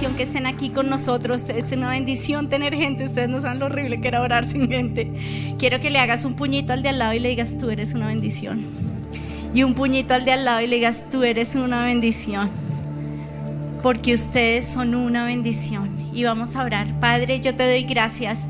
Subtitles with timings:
[0.00, 1.46] bendición que estén aquí con nosotros.
[1.50, 3.04] Es una bendición tener gente.
[3.04, 5.12] Ustedes no saben lo horrible que era orar sin gente.
[5.58, 7.92] Quiero que le hagas un puñito al de al lado y le digas, tú eres
[7.92, 8.64] una bendición.
[9.52, 12.48] Y un puñito al de al lado y le digas, tú eres una bendición.
[13.82, 15.90] Porque ustedes son una bendición.
[16.14, 16.98] Y vamos a orar.
[16.98, 18.46] Padre, yo te doy gracias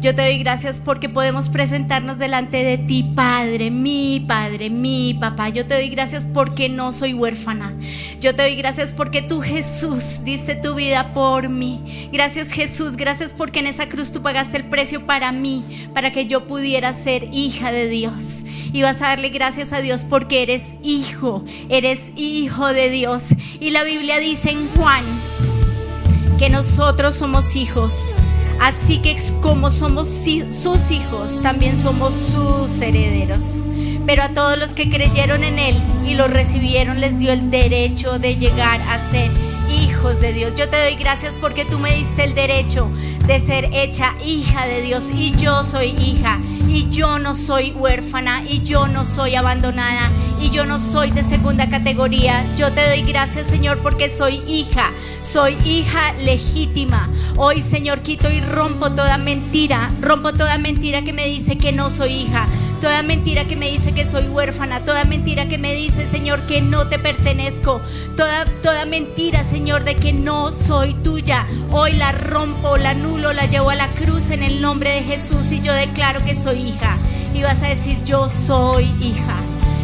[0.00, 5.50] yo te doy gracias porque podemos presentarnos delante de ti, Padre, mi Padre, mi papá.
[5.50, 7.74] Yo te doy gracias porque no soy huérfana.
[8.18, 12.08] Yo te doy gracias porque tú, Jesús, diste tu vida por mí.
[12.12, 12.96] Gracias, Jesús.
[12.96, 16.94] Gracias porque en esa cruz tú pagaste el precio para mí, para que yo pudiera
[16.94, 18.44] ser hija de Dios.
[18.72, 23.34] Y vas a darle gracias a Dios porque eres hijo, eres hijo de Dios.
[23.60, 25.04] Y la Biblia dice en Juan
[26.38, 28.12] que nosotros somos hijos.
[28.60, 33.66] Así que como somos sus hijos, también somos sus herederos.
[34.06, 38.18] Pero a todos los que creyeron en Él y lo recibieron les dio el derecho
[38.18, 39.30] de llegar a ser
[39.70, 40.54] hijos de Dios.
[40.54, 42.90] Yo te doy gracias porque tú me diste el derecho
[43.26, 45.04] de ser hecha hija de Dios.
[45.14, 46.40] Y yo soy hija.
[46.68, 48.42] Y yo no soy huérfana.
[48.48, 50.10] Y yo no soy abandonada.
[50.40, 52.44] Y yo no soy de segunda categoría.
[52.56, 54.90] Yo te doy gracias, Señor, porque soy hija,
[55.22, 57.08] soy hija legítima.
[57.36, 61.90] Hoy, Señor, quito y rompo toda mentira, rompo toda mentira que me dice que no
[61.90, 62.46] soy hija,
[62.80, 66.62] toda mentira que me dice que soy huérfana, toda mentira que me dice, Señor, que
[66.62, 67.80] no te pertenezco,
[68.16, 71.46] toda, toda mentira, Señor, de que no soy tuya.
[71.70, 75.52] Hoy la rompo, la anulo, la llevo a la cruz en el nombre de Jesús
[75.52, 76.98] y yo declaro que soy hija.
[77.34, 79.36] Y vas a decir, yo soy hija.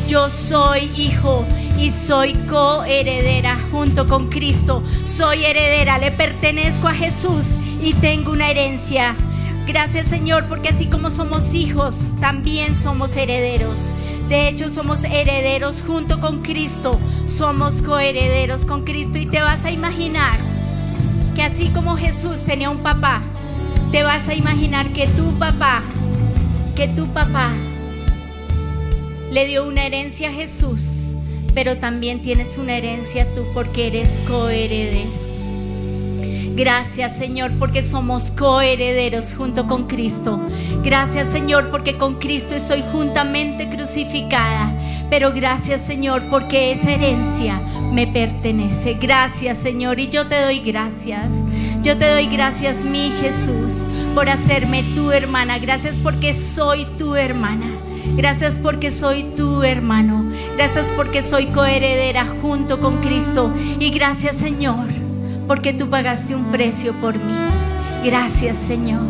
[0.09, 1.45] Yo soy hijo
[1.79, 4.83] y soy coheredera junto con Cristo.
[5.05, 9.17] Soy heredera, le pertenezco a Jesús y tengo una herencia.
[9.67, 13.93] Gracias Señor, porque así como somos hijos, también somos herederos.
[14.29, 16.99] De hecho, somos herederos junto con Cristo.
[17.27, 19.19] Somos coherederos con Cristo.
[19.19, 20.39] Y te vas a imaginar
[21.35, 23.23] que así como Jesús tenía un papá,
[23.93, 25.83] te vas a imaginar que tu papá,
[26.75, 27.51] que tu papá
[29.31, 31.13] le dio una herencia a Jesús,
[31.55, 35.26] pero también tienes una herencia tú porque eres coheredero.
[36.57, 40.41] Gracias Señor porque somos coherederos junto con Cristo.
[40.83, 44.73] Gracias Señor porque con Cristo estoy juntamente crucificada.
[45.11, 47.61] Pero gracias Señor porque esa herencia
[47.93, 48.95] me pertenece.
[48.95, 51.35] Gracias Señor y yo te doy gracias.
[51.83, 53.75] Yo te doy gracias mi Jesús
[54.15, 55.59] por hacerme tu hermana.
[55.59, 57.67] Gracias porque soy tu hermana.
[58.17, 60.25] Gracias porque soy tu hermano.
[60.57, 63.53] Gracias porque soy coheredera junto con Cristo.
[63.79, 65.06] Y gracias Señor
[65.47, 67.35] porque tú pagaste un precio por mí.
[68.05, 69.03] Gracias Señor.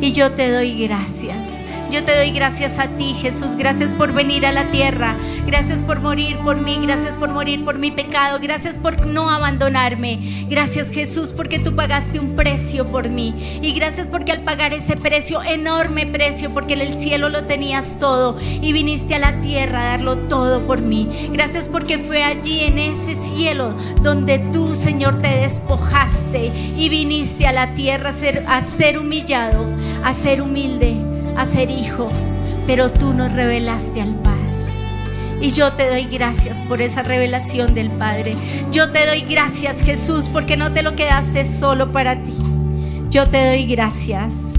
[0.00, 1.48] Y yo te doy gracias.
[1.90, 3.56] Yo te doy gracias a ti, Jesús.
[3.56, 5.16] Gracias por venir a la tierra.
[5.44, 6.78] Gracias por morir por mí.
[6.82, 8.38] Gracias por morir por mi pecado.
[8.40, 10.20] Gracias por no abandonarme.
[10.48, 13.34] Gracias, Jesús, porque tú pagaste un precio por mí.
[13.60, 17.98] Y gracias porque al pagar ese precio, enorme precio, porque en el cielo lo tenías
[17.98, 21.08] todo y viniste a la tierra a darlo todo por mí.
[21.32, 27.52] Gracias porque fue allí en ese cielo donde tú, Señor, te despojaste y viniste a
[27.52, 28.10] la tierra
[28.46, 29.66] a ser, humillado,
[30.04, 31.09] a ser humilde
[31.40, 32.10] a ser hijo,
[32.66, 34.40] pero tú nos revelaste al Padre.
[35.40, 38.36] Y yo te doy gracias por esa revelación del Padre.
[38.70, 42.36] Yo te doy gracias, Jesús, porque no te lo quedaste solo para ti.
[43.08, 44.52] Yo te doy gracias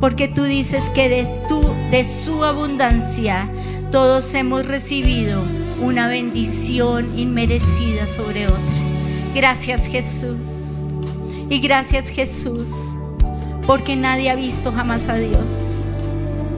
[0.00, 3.48] porque tú dices que de tu de su abundancia
[3.90, 5.42] todos hemos recibido
[5.80, 8.58] una bendición inmerecida sobre otra.
[9.34, 10.88] Gracias, Jesús.
[11.48, 12.96] Y gracias, Jesús,
[13.66, 15.76] porque nadie ha visto jamás a Dios.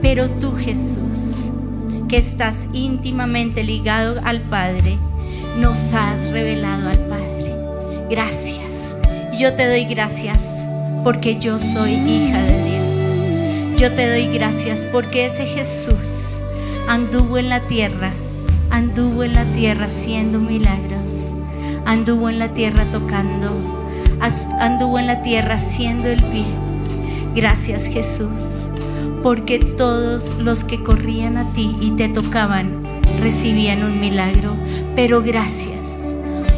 [0.01, 1.49] Pero tú, Jesús,
[2.07, 4.97] que estás íntimamente ligado al Padre,
[5.57, 7.55] nos has revelado al Padre.
[8.09, 8.95] Gracias.
[9.37, 10.63] Yo te doy gracias
[11.03, 13.79] porque yo soy hija de Dios.
[13.79, 16.39] Yo te doy gracias porque ese Jesús
[16.87, 18.11] anduvo en la tierra,
[18.69, 21.33] anduvo en la tierra haciendo milagros,
[21.85, 23.85] anduvo en la tierra tocando,
[24.59, 26.55] anduvo en la tierra haciendo el bien.
[27.35, 28.67] Gracias Jesús
[29.23, 32.83] porque todos los que corrían a ti y te tocaban
[33.19, 34.55] recibían un milagro,
[34.95, 36.11] pero gracias,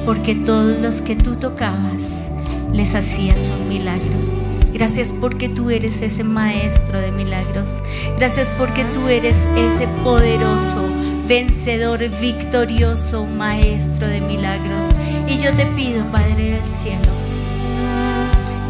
[0.06, 2.30] porque todos los que tú tocabas
[2.74, 4.40] les hacías un milagro.
[4.74, 7.82] Gracias porque tú eres ese maestro de milagros.
[8.18, 10.88] Gracias porque tú eres ese poderoso,
[11.28, 14.88] vencedor, victorioso maestro de milagros.
[15.28, 17.12] Y yo te pido, Padre del cielo,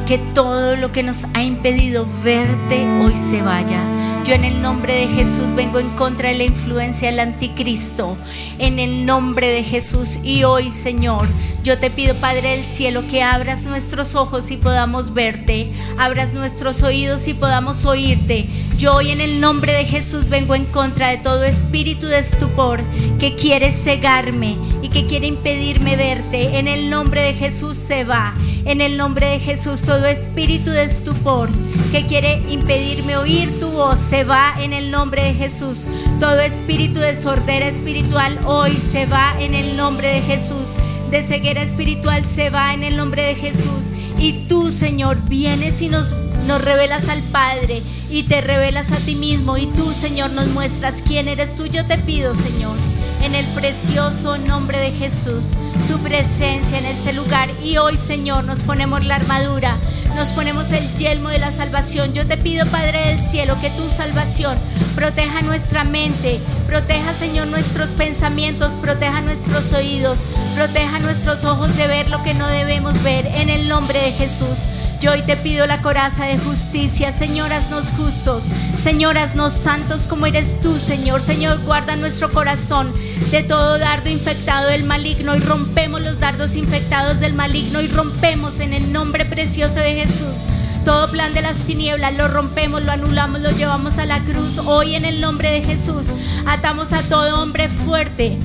[0.10, 3.80] que todo lo que nos ha impedido verte hoy se vaya
[4.26, 8.18] Yo en el nombre de Jesús vengo en contra de la influencia del anticristo.
[8.58, 10.18] En el nombre de Jesús.
[10.24, 11.28] Y hoy, Señor,
[11.64, 15.72] yo te pido, Padre del cielo, que abras nuestros ojos y podamos verte.
[15.98, 18.48] Abras nuestros oídos y podamos oírte.
[18.78, 22.82] Yo hoy en el nombre de Jesús vengo en contra de todo espíritu de estupor
[23.20, 26.58] que quiere cegarme y que quiere impedirme verte.
[26.58, 28.34] En el nombre de Jesús se va.
[28.66, 31.50] En el nombre de Jesús todo espíritu de estupor
[31.92, 35.86] que quiere impedirme oír tu voz se va en el nombre de Jesús.
[36.20, 40.70] Todo espíritu de sordera espiritual hoy se va en el nombre de Jesús.
[41.10, 43.86] De ceguera espiritual se va en el nombre de Jesús.
[44.18, 46.14] Y tú, Señor, vienes y nos
[46.50, 51.04] nos revelas al Padre y te revelas a ti mismo y tú, Señor, nos muestras
[51.06, 51.68] quién eres tú.
[51.68, 52.76] Yo te pido, Señor,
[53.22, 55.50] en el precioso nombre de Jesús,
[55.88, 57.50] tu presencia en este lugar.
[57.64, 59.78] Y hoy, Señor, nos ponemos la armadura,
[60.16, 62.14] nos ponemos el yelmo de la salvación.
[62.14, 64.58] Yo te pido, Padre del cielo, que tu salvación
[64.96, 70.20] proteja nuestra mente, proteja, Señor, nuestros pensamientos, proteja nuestros oídos,
[70.56, 73.28] proteja nuestros ojos de ver lo que no debemos ver.
[73.28, 74.60] En el nombre de Jesús.
[75.00, 78.44] Yo hoy te pido la coraza de justicia, Señoras nos justos,
[78.84, 81.22] Señoras nos santos como eres tú, Señor.
[81.22, 82.94] Señor, guarda nuestro corazón
[83.32, 88.60] de todo dardo infectado del maligno y rompemos los dardos infectados del maligno y rompemos
[88.60, 90.36] en el nombre precioso de Jesús.
[90.84, 94.58] Todo plan de las tinieblas lo rompemos, lo anulamos, lo llevamos a la cruz.
[94.58, 96.08] Hoy en el nombre de Jesús
[96.46, 98.38] atamos a todo hombre fuerte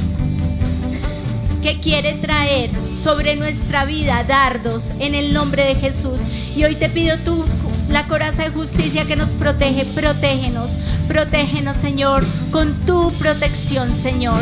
[1.62, 6.19] que quiere traer sobre nuestra vida dardos en el nombre de Jesús.
[6.56, 7.45] Y hoy te pido tú
[7.91, 10.71] la coraza de justicia que nos protege, protégenos,
[11.06, 14.41] protégenos Señor, con tu protección Señor.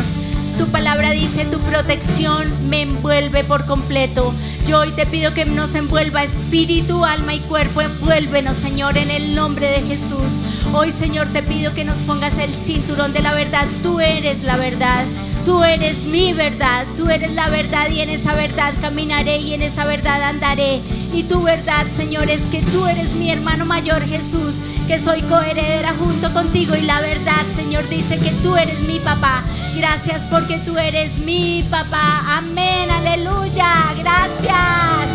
[0.57, 4.33] Tu palabra dice, tu protección me envuelve por completo.
[4.65, 7.81] Yo hoy te pido que nos envuelva espíritu, alma y cuerpo.
[7.81, 10.39] Envuélvenos, Señor, en el nombre de Jesús.
[10.71, 13.67] Hoy, Señor, te pido que nos pongas el cinturón de la verdad.
[13.81, 15.03] Tú eres la verdad.
[15.45, 19.61] Tú eres mi verdad, tú eres la verdad y en esa verdad caminaré y en
[19.61, 20.81] esa verdad andaré.
[21.13, 25.93] Y tu verdad, Señor, es que tú eres mi hermano mayor Jesús, que soy coheredera
[25.99, 26.75] junto contigo.
[26.75, 29.43] Y la verdad, Señor, dice que tú eres mi papá.
[29.75, 32.23] Gracias porque tú eres mi papá.
[32.37, 33.73] Amén, aleluya.
[33.99, 35.07] Gracias,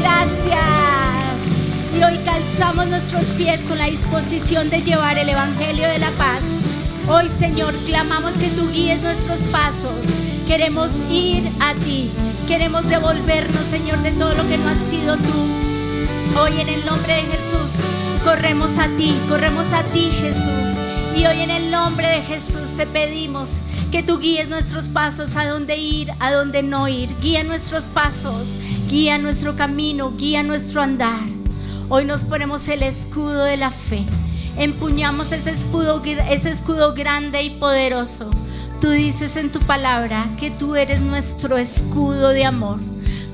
[0.00, 0.62] gracias.
[1.98, 6.42] Y hoy calzamos nuestros pies con la disposición de llevar el Evangelio de la paz
[7.08, 10.06] Hoy, Señor, clamamos que tú guíes nuestros pasos.
[10.46, 12.10] Queremos ir a ti.
[12.46, 16.40] Queremos devolvernos, Señor, de todo lo que no has sido tú.
[16.40, 17.72] Hoy en el nombre de Jesús,
[18.24, 20.80] corremos a ti, corremos a ti, Jesús.
[21.16, 25.44] Y hoy en el nombre de Jesús te pedimos que tú guíes nuestros pasos a
[25.44, 27.16] dónde ir, a dónde no ir.
[27.20, 28.56] Guía nuestros pasos,
[28.88, 31.28] guía nuestro camino, guía nuestro andar.
[31.88, 34.06] Hoy nos ponemos el escudo de la fe
[34.56, 38.30] empuñamos ese escudo, grande y poderoso.
[38.80, 42.80] Tú dices en tu palabra que tú eres nuestro escudo de amor.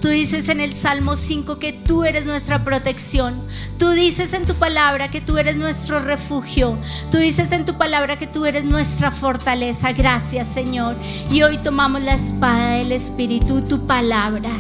[0.00, 3.42] Tú dices en el Salmo 5 que tú eres nuestra protección.
[3.78, 6.78] Tú dices en tu palabra que tú eres nuestro refugio.
[7.10, 9.92] Tú dices en tu palabra que tú eres nuestra fortaleza.
[9.92, 10.96] Gracias Señor.
[11.30, 14.52] Y hoy tomamos la espada del Espíritu, tu palabra.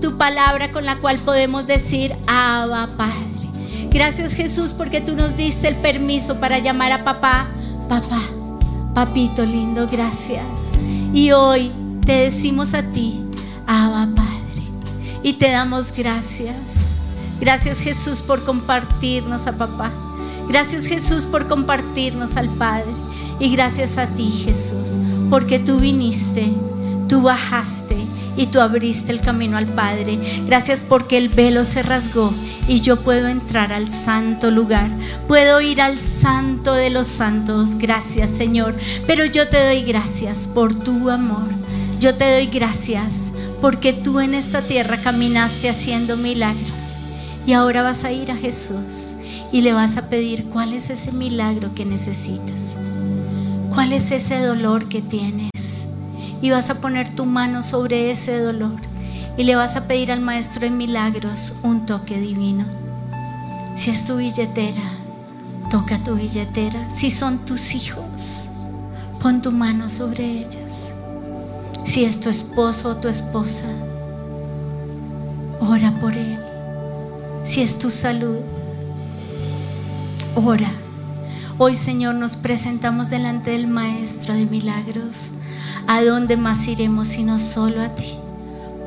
[0.00, 3.29] Tu palabra con la cual podemos decir, Abba Padre.
[3.92, 7.48] Gracias Jesús porque tú nos diste el permiso para llamar a papá,
[7.88, 8.22] papá,
[8.94, 10.44] papito lindo, gracias.
[11.12, 11.72] Y hoy
[12.06, 13.20] te decimos a ti,
[13.66, 14.62] Abba Padre,
[15.24, 16.56] y te damos gracias.
[17.40, 19.90] Gracias Jesús por compartirnos a papá.
[20.48, 22.92] Gracias Jesús por compartirnos al Padre.
[23.40, 26.52] Y gracias a ti Jesús, porque tú viniste,
[27.10, 27.96] tú bajaste
[28.36, 30.20] y tú abriste el camino al Padre.
[30.46, 32.32] Gracias porque el velo se rasgó
[32.68, 34.88] y yo puedo entrar al santo lugar.
[35.26, 37.74] Puedo ir al santo de los santos.
[37.74, 38.76] Gracias Señor.
[39.08, 41.48] Pero yo te doy gracias por tu amor.
[41.98, 46.94] Yo te doy gracias porque tú en esta tierra caminaste haciendo milagros.
[47.44, 49.14] Y ahora vas a ir a Jesús
[49.50, 52.76] y le vas a pedir cuál es ese milagro que necesitas.
[53.74, 55.50] ¿Cuál es ese dolor que tienes?
[56.42, 58.76] Y vas a poner tu mano sobre ese dolor
[59.36, 62.64] y le vas a pedir al Maestro de Milagros un toque divino.
[63.76, 64.82] Si es tu billetera,
[65.70, 66.90] toca tu billetera.
[66.90, 68.46] Si son tus hijos,
[69.22, 70.92] pon tu mano sobre ellos.
[71.86, 73.64] Si es tu esposo o tu esposa,
[75.60, 76.38] ora por él.
[77.44, 78.38] Si es tu salud,
[80.34, 80.72] ora.
[81.58, 85.32] Hoy Señor nos presentamos delante del Maestro de Milagros
[85.86, 88.20] ¿A dónde más iremos sino solo a ti?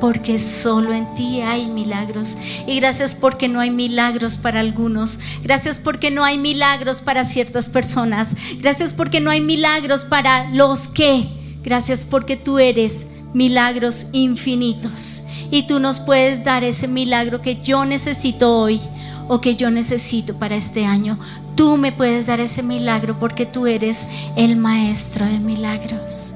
[0.04, 2.36] porque solo en ti hay milagros.
[2.66, 5.18] Y gracias porque no hay milagros para algunos.
[5.42, 8.34] Gracias porque no hay milagros para ciertas personas.
[8.60, 11.26] Gracias porque no hay milagros para los que.
[11.62, 15.22] Gracias porque tú eres milagros infinitos.
[15.50, 18.82] Y tú nos puedes dar ese milagro que yo necesito hoy
[19.28, 21.18] o que yo necesito para este año.
[21.56, 24.04] Tú me puedes dar ese milagro porque tú eres
[24.36, 26.33] el maestro de milagros.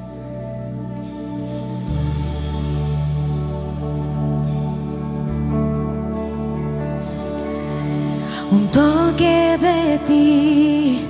[8.78, 11.00] Toque de ti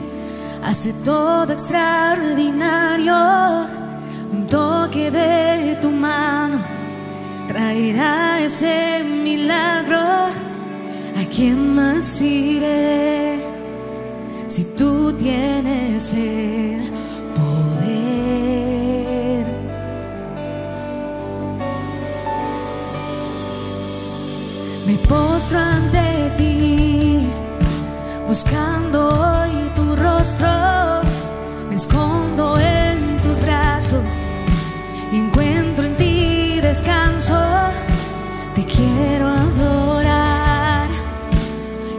[0.65, 3.21] hace todo extraordinario.
[4.33, 6.59] Un toque de tu mano
[7.47, 10.05] traerá ese milagro.
[11.21, 13.39] ¿A quién más iré
[14.47, 16.88] si tú tienes el
[28.29, 30.49] buscando hoy tu rostro.
[31.69, 34.05] Me escondo en tus brazos
[35.11, 37.41] y encuentro en ti descanso.
[38.55, 40.91] Te quiero adorar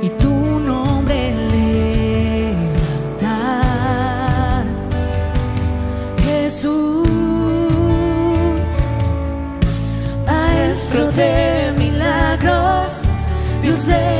[0.03, 2.67] y tu nombre levantar.
[6.23, 7.07] Jesús,
[10.27, 13.01] Maestro de milagros,
[13.63, 14.18] Dios de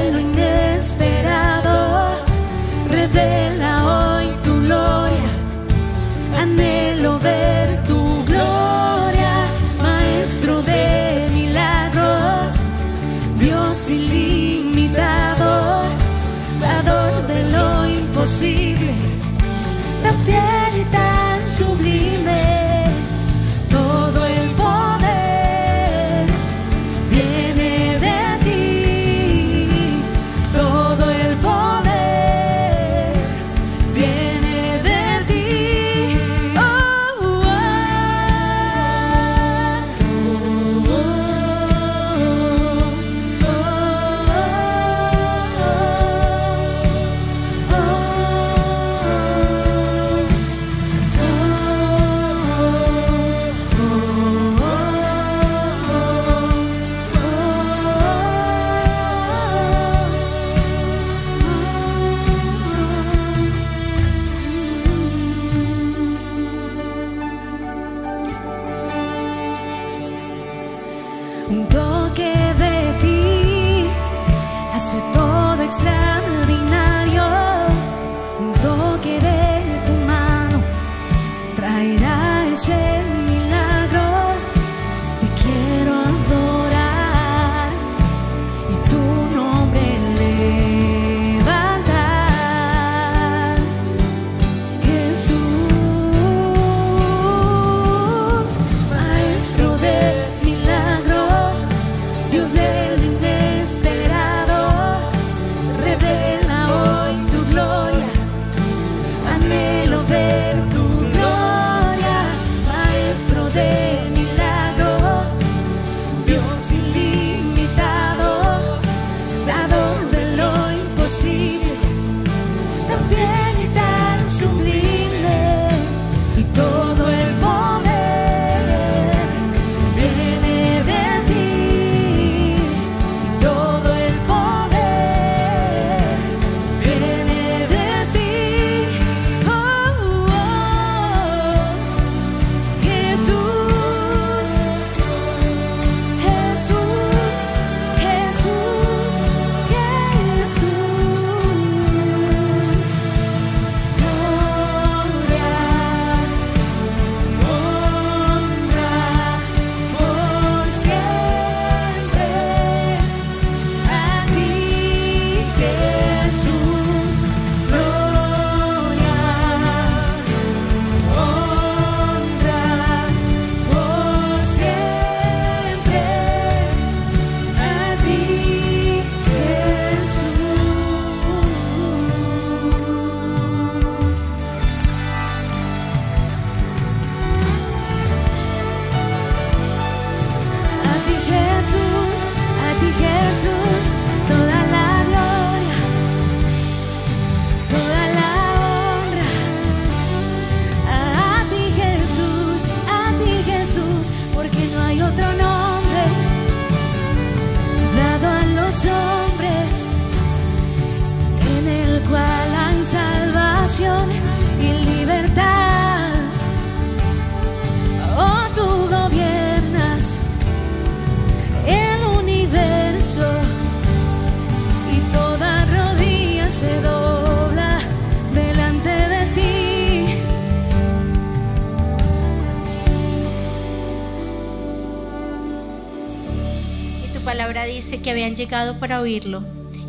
[238.80, 239.44] para oírlo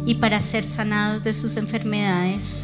[0.07, 2.59] y para ser sanados de sus enfermedades.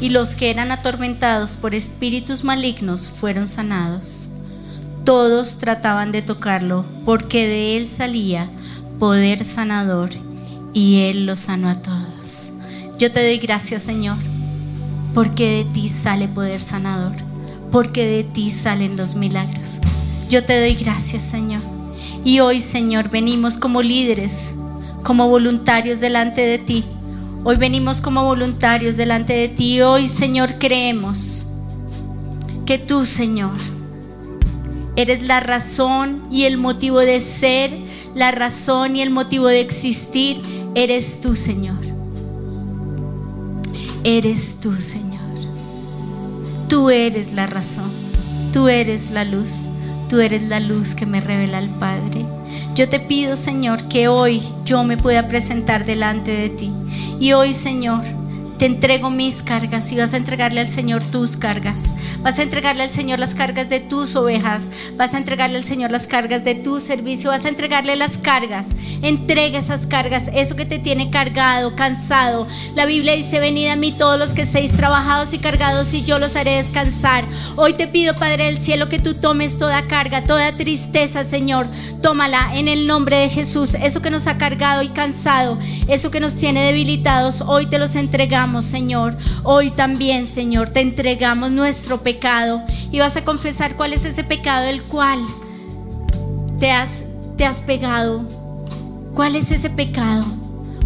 [0.00, 4.28] Y los que eran atormentados por espíritus malignos fueron sanados.
[5.04, 8.50] Todos trataban de tocarlo porque de él salía
[8.98, 10.10] poder sanador
[10.74, 12.50] y él los sanó a todos.
[12.98, 14.16] Yo te doy gracias, Señor,
[15.14, 17.16] porque de ti sale poder sanador,
[17.72, 19.78] porque de ti salen los milagros.
[20.28, 21.62] Yo te doy gracias, Señor.
[22.24, 24.54] Y hoy, Señor, venimos como líderes,
[25.02, 26.84] como voluntarios delante de ti.
[27.44, 29.80] Hoy venimos como voluntarios delante de ti.
[29.80, 31.46] Hoy, Señor, creemos
[32.66, 33.56] que tú, Señor,
[34.96, 37.70] eres la razón y el motivo de ser,
[38.14, 40.42] la razón y el motivo de existir.
[40.74, 41.78] Eres tú, Señor.
[44.04, 45.18] Eres tú, Señor.
[46.68, 47.90] Tú eres la razón.
[48.52, 49.50] Tú eres la luz.
[50.08, 52.26] Tú eres la luz que me revela al Padre.
[52.74, 56.72] Yo te pido, Señor, que hoy yo me pueda presentar delante de ti.
[57.18, 58.04] Y hoy, Señor,
[58.58, 61.94] te entrego mis cargas y vas a entregarle al Señor tus cargas.
[62.22, 64.70] Vas a entregarle al Señor las cargas de tus ovejas.
[64.96, 67.30] Vas a entregarle al Señor las cargas de tu servicio.
[67.30, 68.70] Vas a entregarle las cargas.
[69.00, 72.48] Entrega esas cargas, eso que te tiene cargado, cansado.
[72.74, 76.18] La Biblia dice, venid a mí todos los que estéis trabajados y cargados y yo
[76.18, 77.26] los haré descansar.
[77.54, 81.68] Hoy te pido, Padre del Cielo, que tú tomes toda carga, toda tristeza, Señor.
[82.02, 83.76] Tómala en el nombre de Jesús.
[83.80, 87.94] Eso que nos ha cargado y cansado, eso que nos tiene debilitados, hoy te los
[87.94, 89.16] entregamos Señor.
[89.44, 94.64] Hoy también, Señor, te entregamos nuestro pecado y vas a confesar cuál es ese pecado
[94.64, 95.20] del cual
[96.58, 97.04] te has,
[97.36, 98.22] te has pegado.
[99.14, 100.24] ¿Cuál es ese pecado?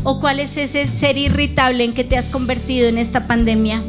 [0.05, 3.83] ¿O cuál es ese ser irritable en que te has convertido en esta pandemia?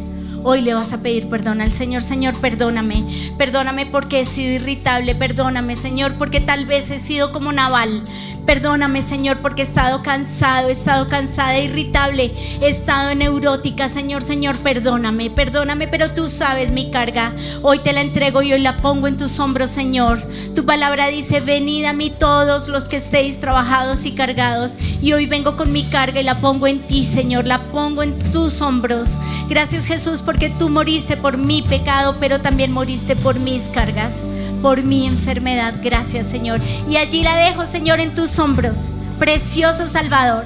[0.44, 2.01] Hoy le vas a pedir perdón al Señor.
[2.01, 3.06] Señor, perdóname.
[3.38, 5.16] Perdóname porque he sido irritable.
[5.16, 8.03] Perdóname, Señor, porque tal vez he sido como Naval.
[8.46, 14.58] Perdóname, Señor, porque he estado cansado, he estado cansada, irritable, he estado neurótica, Señor, Señor,
[14.58, 17.32] perdóname, perdóname, pero tú sabes mi carga.
[17.62, 20.22] Hoy te la entrego y hoy la pongo en tus hombros, Señor.
[20.56, 24.77] Tu palabra dice, venid a mí todos los que estéis trabajados y cargados.
[25.01, 28.20] Y hoy vengo con mi carga y la pongo en ti, Señor, la pongo en
[28.34, 29.20] tus hombros.
[29.48, 34.22] Gracias, Jesús, porque tú moriste por mi pecado, pero también moriste por mis cargas
[34.63, 35.75] por mi enfermedad.
[35.83, 36.59] Gracias, Señor.
[36.89, 38.89] Y allí la dejo, Señor, en tus hombros.
[39.19, 40.46] Precioso Salvador.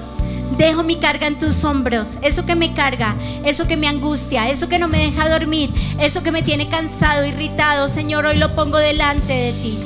[0.58, 2.18] Dejo mi carga en tus hombros.
[2.22, 6.22] Eso que me carga, eso que me angustia, eso que no me deja dormir, eso
[6.22, 9.80] que me tiene cansado, irritado, Señor, hoy lo pongo delante de ti.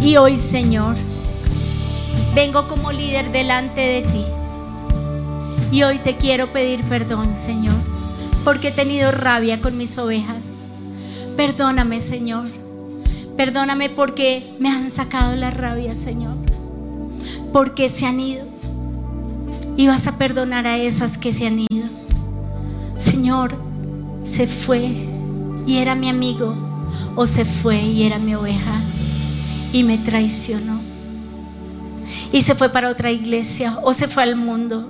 [0.00, 0.96] Y hoy, Señor,
[2.34, 4.24] vengo como líder delante de ti.
[5.70, 7.76] Y hoy te quiero pedir perdón, Señor,
[8.44, 10.46] porque he tenido rabia con mis ovejas.
[11.36, 12.44] Perdóname, Señor
[13.36, 16.36] Perdóname porque me han sacado la rabia, Señor.
[17.52, 18.44] Porque se han ido.
[19.76, 21.88] Y vas a perdonar a esas que se han ido.
[22.98, 23.56] Señor,
[24.22, 25.08] se fue
[25.66, 26.54] y era mi amigo.
[27.16, 28.80] O se fue y era mi oveja.
[29.72, 30.80] Y me traicionó.
[32.30, 33.80] Y se fue para otra iglesia.
[33.82, 34.88] O se fue al mundo.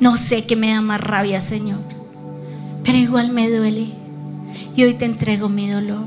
[0.00, 1.95] No sé qué me da más rabia, Señor.
[2.86, 3.88] Pero igual me duele.
[4.76, 6.06] Y hoy te entrego mi dolor.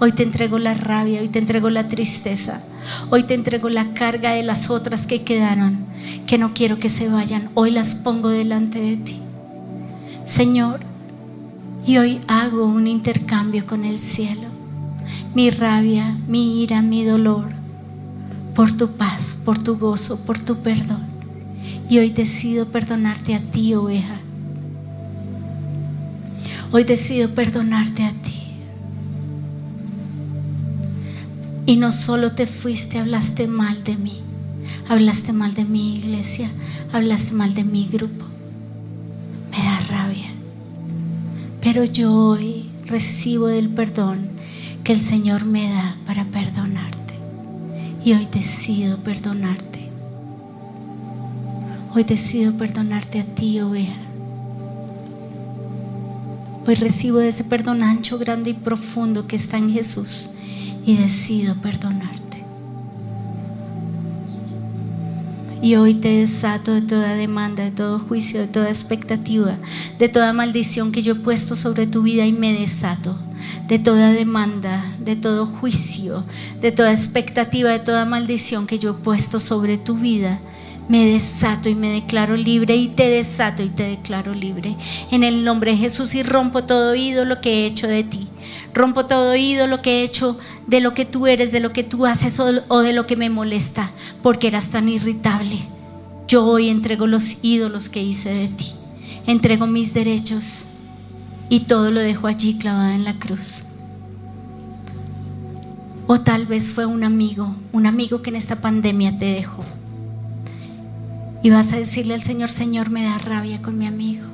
[0.00, 2.62] Hoy te entrego la rabia, hoy te entrego la tristeza,
[3.10, 5.86] hoy te entrego la carga de las otras que quedaron,
[6.26, 7.48] que no quiero que se vayan.
[7.54, 9.20] Hoy las pongo delante de ti.
[10.26, 10.80] Señor,
[11.86, 14.48] y hoy hago un intercambio con el cielo.
[15.34, 17.50] Mi rabia, mi ira, mi dolor,
[18.54, 21.04] por tu paz, por tu gozo, por tu perdón.
[21.88, 24.20] Y hoy decido perdonarte a ti, oveja.
[26.76, 28.42] Hoy decido perdonarte a ti.
[31.66, 34.22] Y no solo te fuiste, hablaste mal de mí,
[34.88, 36.50] hablaste mal de mi iglesia,
[36.92, 38.24] hablaste mal de mi grupo.
[39.52, 40.32] Me da rabia.
[41.60, 44.30] Pero yo hoy recibo del perdón
[44.82, 47.14] que el Señor me da para perdonarte.
[48.04, 49.90] Y hoy decido perdonarte.
[51.94, 54.03] Hoy decido perdonarte a ti, oveja.
[56.66, 60.30] Hoy recibo ese perdón ancho, grande y profundo que está en Jesús
[60.86, 62.42] y decido perdonarte.
[65.60, 69.58] Y hoy te desato de toda demanda, de todo juicio, de toda expectativa,
[69.98, 73.18] de toda maldición que yo he puesto sobre tu vida y me desato
[73.68, 76.24] de toda demanda, de todo juicio,
[76.62, 80.40] de toda expectativa, de toda maldición que yo he puesto sobre tu vida
[80.88, 84.76] me desato y me declaro libre y te desato y te declaro libre.
[85.10, 88.28] En el nombre de Jesús y rompo todo ídolo que he hecho de ti.
[88.74, 92.06] Rompo todo ídolo que he hecho de lo que tú eres, de lo que tú
[92.06, 93.92] haces o, de lo que me molesta,
[94.22, 95.58] porque eras tan irritable.
[96.28, 98.72] Yo hoy entrego los ídolos que hice de ti.
[99.26, 100.66] Entrego mis derechos
[101.48, 103.64] y todo lo dejo allí clavado en la cruz.
[106.06, 109.64] O tal vez fue un amigo, un amigo que en esta pandemia te dejó.
[111.44, 114.24] Y vas a decirle al Señor, Señor, me da rabia con mi amigo.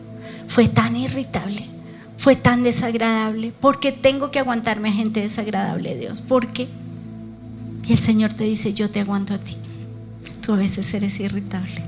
[0.47, 1.67] Fue tan irritable,
[2.17, 3.51] fue tan desagradable.
[3.51, 6.21] ¿Por qué tengo que aguantarme a gente desagradable, Dios?
[6.21, 6.69] ¿Por qué?
[7.89, 9.57] Y el Señor te dice, yo te aguanto a ti.
[10.41, 11.83] Tú a veces eres irritable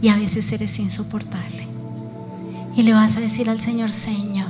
[0.00, 1.68] y a veces eres insoportable.
[2.74, 4.48] Y le vas a decir al Señor, Señor,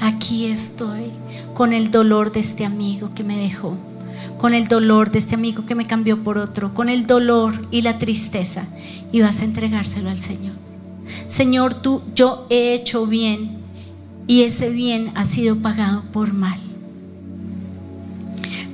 [0.00, 1.12] aquí estoy
[1.54, 3.76] con el dolor de este amigo que me dejó,
[4.40, 7.82] con el dolor de este amigo que me cambió por otro, con el dolor y
[7.82, 8.68] la tristeza.
[9.12, 10.54] Y vas a entregárselo al Señor.
[11.28, 13.58] Señor, tú, yo he hecho bien
[14.26, 16.58] y ese bien ha sido pagado por mal.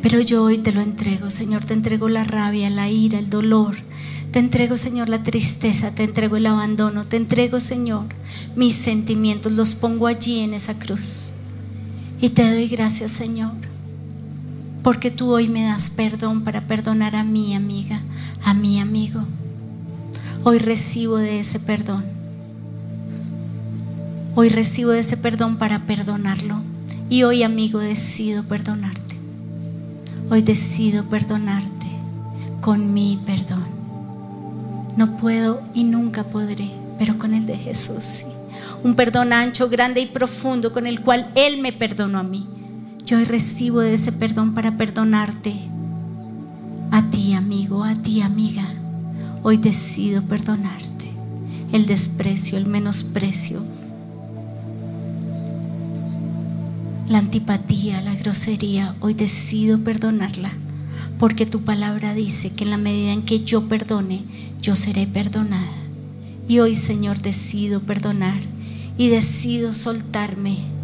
[0.02, 3.74] Pero yo hoy te lo entrego, Señor, te entrego la rabia, la ira, el dolor.
[4.30, 8.06] Te entrego, Señor, la tristeza, te entrego el abandono, te entrego, Señor,
[8.54, 11.32] mis sentimientos, los pongo allí en esa cruz.
[12.20, 13.54] Y te doy gracias, Señor,
[14.86, 18.02] porque tú hoy me das perdón para perdonar a mi amiga,
[18.44, 19.24] a mi amigo.
[20.44, 22.04] Hoy recibo de ese perdón.
[24.36, 26.60] Hoy recibo de ese perdón para perdonarlo.
[27.10, 29.16] Y hoy, amigo, decido perdonarte.
[30.30, 31.88] Hoy decido perdonarte
[32.60, 33.64] con mi perdón.
[34.96, 38.26] No puedo y nunca podré, pero con el de Jesús sí.
[38.84, 42.46] Un perdón ancho, grande y profundo con el cual Él me perdonó a mí.
[43.06, 45.54] Yo hoy recibo de ese perdón para perdonarte.
[46.90, 48.66] A ti, amigo, a ti, amiga.
[49.44, 51.06] Hoy decido perdonarte.
[51.72, 53.62] El desprecio, el menosprecio,
[57.06, 60.50] la antipatía, la grosería, hoy decido perdonarla,
[61.20, 64.24] porque tu palabra dice que en la medida en que yo perdone,
[64.60, 65.76] yo seré perdonada.
[66.48, 68.40] Y hoy, Señor, decido perdonar
[68.98, 70.75] y decido soltarme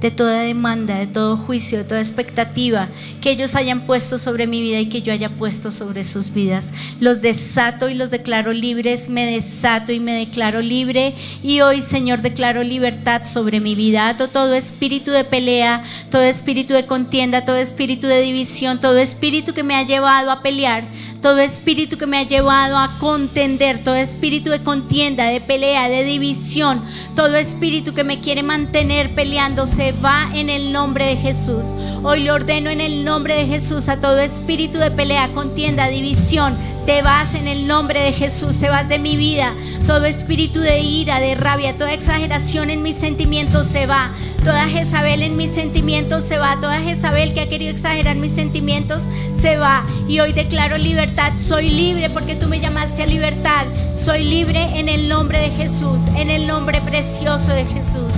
[0.00, 2.88] de toda demanda, de todo juicio, de toda expectativa
[3.20, 6.64] que ellos hayan puesto sobre mi vida y que yo haya puesto sobre sus vidas.
[7.00, 12.22] Los desato y los declaro libres, me desato y me declaro libre y hoy Señor
[12.22, 14.08] declaro libertad sobre mi vida.
[14.08, 19.52] Ato todo espíritu de pelea, todo espíritu de contienda, todo espíritu de división, todo espíritu
[19.52, 20.88] que me ha llevado a pelear,
[21.22, 26.04] todo espíritu que me ha llevado a contender, todo espíritu de contienda, de pelea, de
[26.04, 26.82] división,
[27.14, 31.66] todo espíritu que me quiere mantener peleándose va en el nombre de Jesús.
[32.02, 36.56] Hoy le ordeno en el nombre de Jesús a todo espíritu de pelea, contienda, división.
[36.86, 39.52] Te vas en el nombre de Jesús, te vas de mi vida.
[39.86, 44.10] Todo espíritu de ira, de rabia, toda exageración en mis sentimientos se va.
[44.44, 46.58] Toda Jezabel en mis sentimientos se va.
[46.60, 49.02] Toda Jezabel que ha querido exagerar mis sentimientos
[49.38, 49.84] se va.
[50.08, 51.32] Y hoy declaro libertad.
[51.36, 53.66] Soy libre porque tú me llamaste a libertad.
[53.94, 58.14] Soy libre en el nombre de Jesús, en el nombre precioso de Jesús.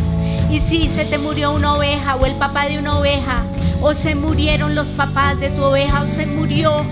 [0.50, 3.42] Y si se te murió una oveja o el papá de una oveja,
[3.80, 6.85] o se murieron los papás de tu oveja, o se murió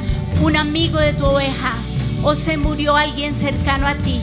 [0.42, 1.72] un amigo de tu oveja,
[2.24, 4.20] o se murió alguien cercano a ti.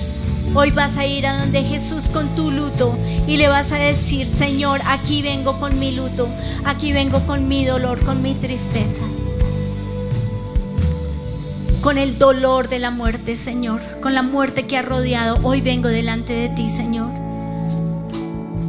[0.53, 4.25] Hoy vas a ir a donde Jesús con tu luto y le vas a decir,
[4.25, 6.27] Señor, aquí vengo con mi luto,
[6.65, 9.01] aquí vengo con mi dolor, con mi tristeza,
[11.81, 15.37] con el dolor de la muerte, Señor, con la muerte que ha rodeado.
[15.43, 17.11] Hoy vengo delante de ti, Señor.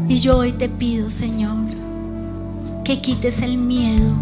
[0.08, 1.66] Y yo hoy te pido, Señor,
[2.84, 4.14] que quites el miedo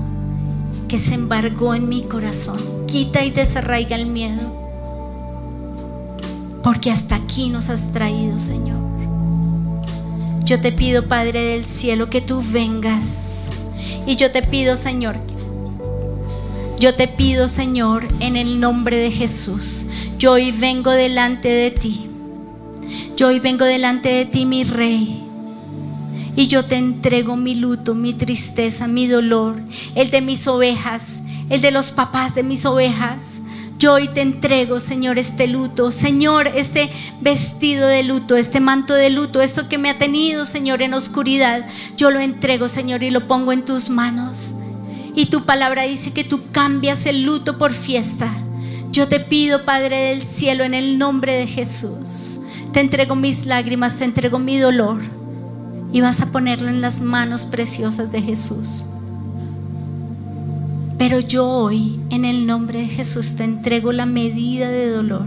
[0.88, 2.86] que se embargó en mi corazón.
[2.86, 4.65] Quita y desarraiga el miedo.
[6.66, 8.80] Porque hasta aquí nos has traído, Señor.
[10.44, 13.50] Yo te pido, Padre del cielo, que tú vengas.
[14.04, 15.16] Y yo te pido, Señor,
[16.80, 19.86] yo te pido, Señor, en el nombre de Jesús,
[20.18, 22.10] yo hoy vengo delante de ti.
[23.16, 25.22] Yo hoy vengo delante de ti, mi rey.
[26.34, 29.54] Y yo te entrego mi luto, mi tristeza, mi dolor,
[29.94, 33.35] el de mis ovejas, el de los papás de mis ovejas.
[33.78, 39.10] Yo hoy te entrego, Señor, este luto, Señor, este vestido de luto, este manto de
[39.10, 41.66] luto, esto que me ha tenido, Señor, en oscuridad.
[41.94, 44.54] Yo lo entrego, Señor, y lo pongo en tus manos.
[45.14, 48.32] Y tu palabra dice que tú cambias el luto por fiesta.
[48.90, 52.40] Yo te pido, Padre del cielo, en el nombre de Jesús,
[52.72, 55.02] te entrego mis lágrimas, te entrego mi dolor
[55.92, 58.86] y vas a ponerlo en las manos preciosas de Jesús.
[60.98, 65.26] Pero yo hoy, en el nombre de Jesús, te entrego la medida de dolor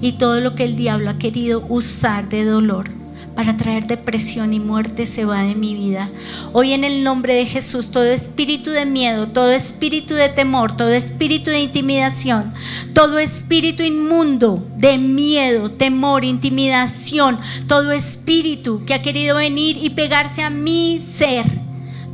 [0.00, 2.90] y todo lo que el diablo ha querido usar de dolor
[3.34, 6.08] para traer depresión y muerte se va de mi vida.
[6.52, 10.90] Hoy en el nombre de Jesús, todo espíritu de miedo, todo espíritu de temor, todo
[10.90, 12.54] espíritu de intimidación,
[12.92, 20.42] todo espíritu inmundo de miedo, temor, intimidación, todo espíritu que ha querido venir y pegarse
[20.42, 21.44] a mi ser,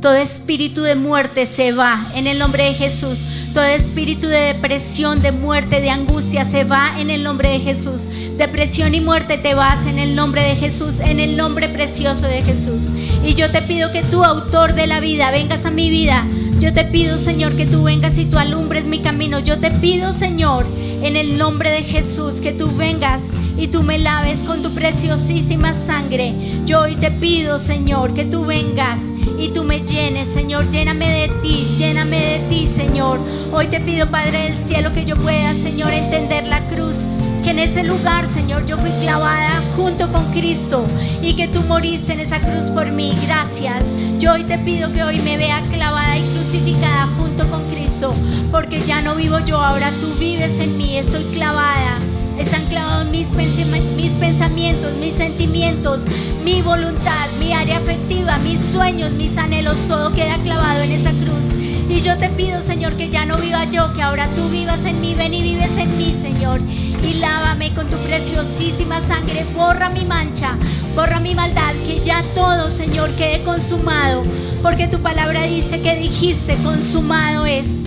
[0.01, 3.19] todo espíritu de muerte se va en el nombre de Jesús.
[3.53, 8.05] Todo espíritu de depresión, de muerte, de angustia se va en el nombre de Jesús.
[8.35, 12.41] Depresión y muerte te vas en el nombre de Jesús, en el nombre precioso de
[12.41, 12.91] Jesús.
[13.23, 16.25] Y yo te pido que tú, autor de la vida, vengas a mi vida.
[16.61, 19.39] Yo te pido, Señor, que tú vengas y tú alumbres mi camino.
[19.39, 20.63] Yo te pido, Señor,
[21.01, 23.23] en el nombre de Jesús, que tú vengas
[23.57, 26.35] y tú me laves con tu preciosísima sangre.
[26.67, 28.99] Yo hoy te pido, Señor, que tú vengas
[29.39, 30.69] y tú me llenes, Señor.
[30.69, 33.19] Lléname de ti, lléname de ti, Señor.
[33.51, 37.07] Hoy te pido, Padre del cielo, que yo pueda, Señor, entender la cruz.
[37.51, 40.85] En ese lugar, Señor, yo fui clavada junto con Cristo
[41.21, 43.13] y que tú moriste en esa cruz por mí.
[43.23, 43.83] Gracias.
[44.19, 48.13] Yo hoy te pido que hoy me vea clavada y crucificada junto con Cristo,
[48.53, 50.97] porque ya no vivo yo, ahora tú vives en mí.
[50.97, 51.97] Estoy clavada
[52.39, 56.03] están clavados mis pensamientos, mis sentimientos,
[56.45, 61.51] mi voluntad, mi área afectiva, mis sueños, mis anhelos, todo queda clavado en esa cruz.
[61.89, 65.01] Y yo te pido, Señor, que ya no viva yo, que ahora tú vivas en
[65.01, 66.61] mí, ven y vives en mí, Señor.
[67.03, 70.57] Y lávame con tu preciosísima sangre, borra mi mancha,
[70.95, 74.23] borra mi maldad, que ya todo, Señor, quede consumado.
[74.61, 77.85] Porque tu palabra dice que dijiste, consumado es.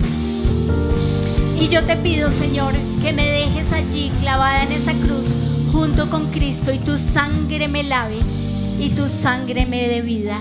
[1.59, 5.25] Y yo te pido, Señor, que me dejes allí clavada en esa cruz
[5.71, 8.19] junto con Cristo y tu sangre me lave
[8.79, 10.39] y tu sangre me dé vida.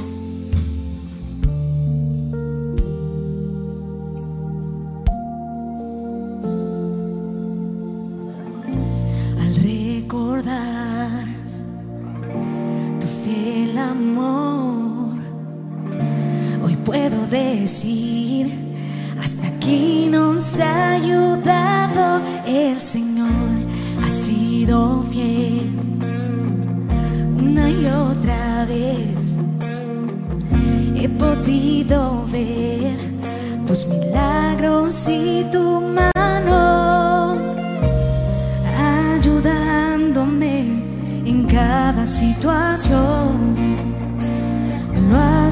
[17.65, 18.04] Decir,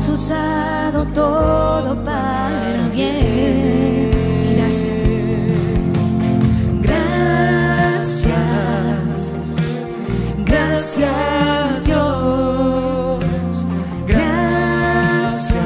[0.03, 4.11] has usado todo para bien.
[4.57, 5.03] Gracias.
[6.81, 8.33] Gracias.
[10.39, 13.25] Gracias Dios.
[14.09, 15.63] Gracias.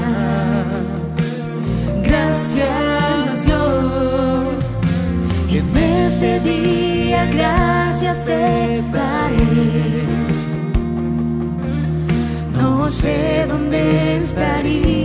[2.03, 4.75] Gracias Dios.
[5.49, 8.56] En este día gracias te
[12.87, 14.96] No sé dónde estaría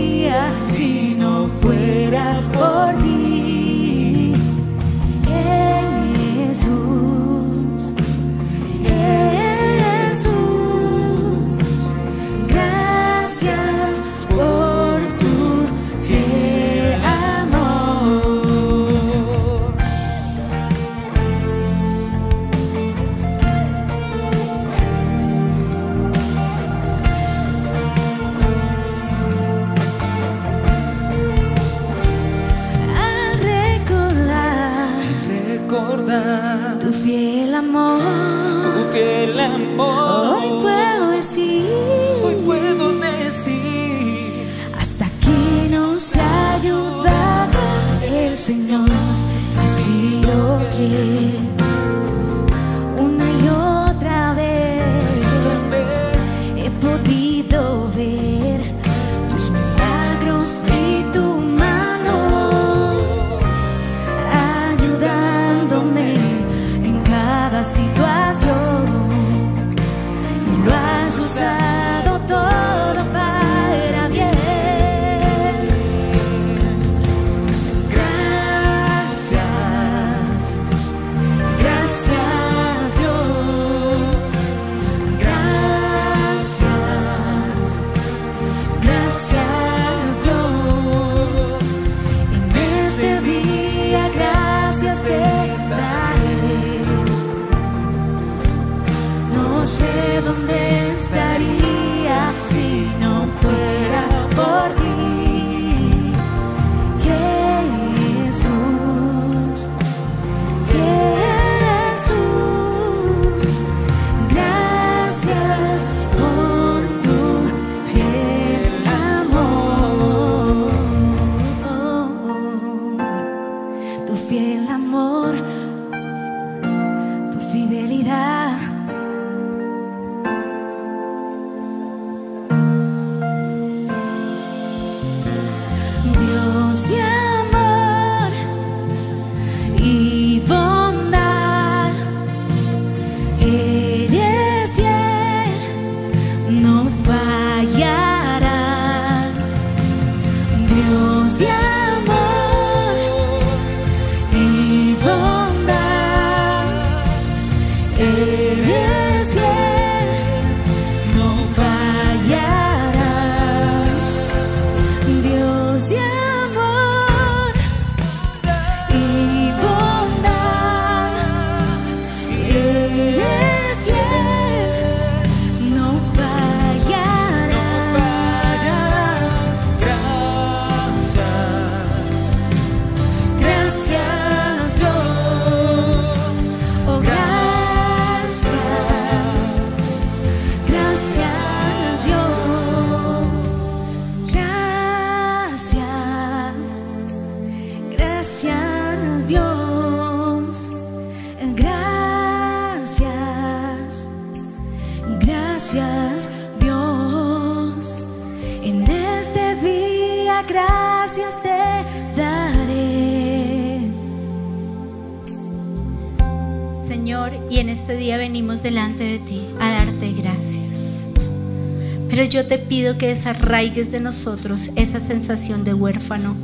[223.02, 226.36] que desarraigues de nosotros esa sensación de huérfano.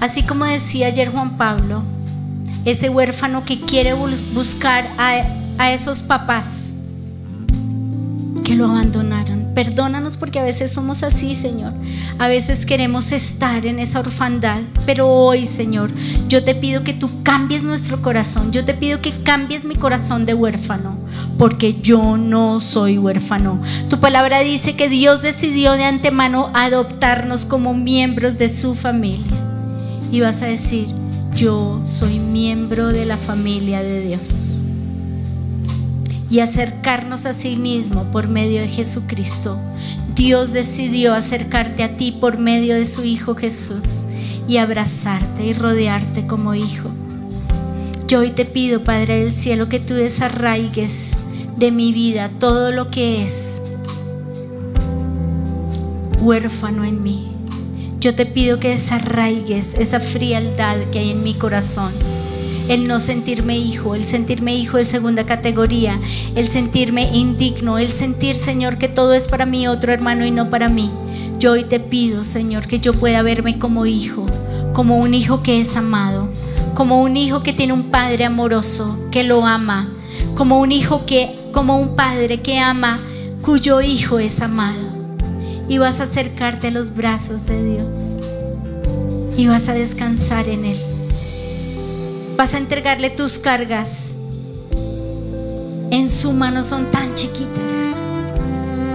[0.00, 1.82] Así como decía ayer Juan Pablo,
[2.64, 5.26] ese huérfano que quiere bus- buscar a,
[5.58, 6.70] a esos papás
[8.42, 9.45] que lo abandonaron.
[9.56, 11.72] Perdónanos porque a veces somos así, Señor.
[12.18, 15.90] A veces queremos estar en esa orfandad, pero hoy, Señor,
[16.28, 18.52] yo te pido que tú cambies nuestro corazón.
[18.52, 20.98] Yo te pido que cambies mi corazón de huérfano,
[21.38, 23.62] porque yo no soy huérfano.
[23.88, 29.38] Tu palabra dice que Dios decidió de antemano adoptarnos como miembros de su familia.
[30.12, 30.88] Y vas a decir,
[31.34, 34.65] yo soy miembro de la familia de Dios
[36.30, 39.58] y acercarnos a sí mismo por medio de Jesucristo.
[40.14, 44.06] Dios decidió acercarte a ti por medio de su Hijo Jesús
[44.48, 46.90] y abrazarte y rodearte como hijo.
[48.08, 51.12] Yo hoy te pido, Padre del Cielo, que tú desarraigues
[51.56, 53.60] de mi vida todo lo que es
[56.20, 57.32] huérfano en mí.
[58.00, 61.92] Yo te pido que desarraigues esa frialdad que hay en mi corazón
[62.68, 66.00] el no sentirme hijo, el sentirme hijo de segunda categoría,
[66.34, 70.50] el sentirme indigno, el sentir, Señor, que todo es para mi otro hermano y no
[70.50, 70.90] para mí.
[71.38, 74.26] Yo hoy te pido, Señor, que yo pueda verme como hijo,
[74.72, 76.28] como un hijo que es amado,
[76.74, 79.92] como un hijo que tiene un padre amoroso, que lo ama,
[80.34, 82.98] como un hijo que, como un padre que ama,
[83.42, 84.96] cuyo hijo es amado.
[85.68, 88.18] Y vas a acercarte a los brazos de Dios
[89.36, 90.95] y vas a descansar en Él
[92.36, 94.12] vas a entregarle tus cargas.
[95.90, 97.72] En su mano son tan chiquitas.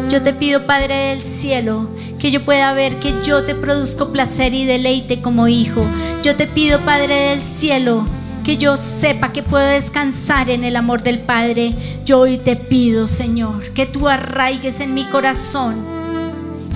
[0.09, 4.53] Yo te pido, Padre del cielo, que yo pueda ver que yo te produzco placer
[4.53, 5.85] y deleite como hijo.
[6.21, 8.05] Yo te pido, Padre del cielo,
[8.43, 11.73] que yo sepa que puedo descansar en el amor del Padre.
[12.03, 15.85] Yo hoy te pido, Señor, que tú arraigues en mi corazón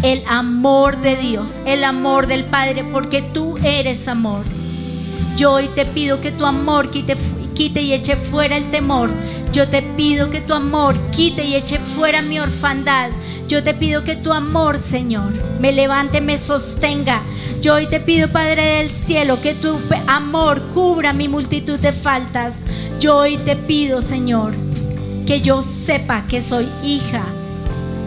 [0.02, 4.44] el amor de Dios, el amor del Padre, porque tú eres amor.
[5.36, 7.18] Yo hoy te pido que tu amor quite,
[7.54, 9.10] quite, y eche fuera el temor.
[9.52, 13.10] Yo te pido que tu amor quite y eche fuera mi orfandad.
[13.50, 17.22] Yo te pido que tu amor, Señor, me levante, me sostenga.
[17.62, 22.60] Yo hoy te pido, Padre del cielo, que tu amor cubra mi multitud de faltas.
[23.02, 24.54] Yo hoy te pido, Señor,
[25.26, 27.26] que yo sepa que soy hija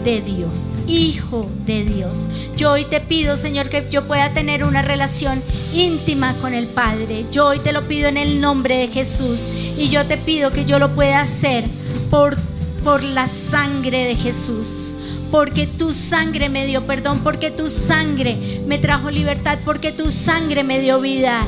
[0.03, 2.27] de Dios, hijo de Dios.
[2.57, 5.41] Yo hoy te pido, Señor, que yo pueda tener una relación
[5.73, 7.25] íntima con el Padre.
[7.31, 9.41] Yo hoy te lo pido en el nombre de Jesús.
[9.77, 11.65] Y yo te pido que yo lo pueda hacer
[12.09, 12.37] por,
[12.83, 14.95] por la sangre de Jesús.
[15.31, 20.63] Porque tu sangre me dio perdón, porque tu sangre me trajo libertad, porque tu sangre
[20.63, 21.45] me dio vida.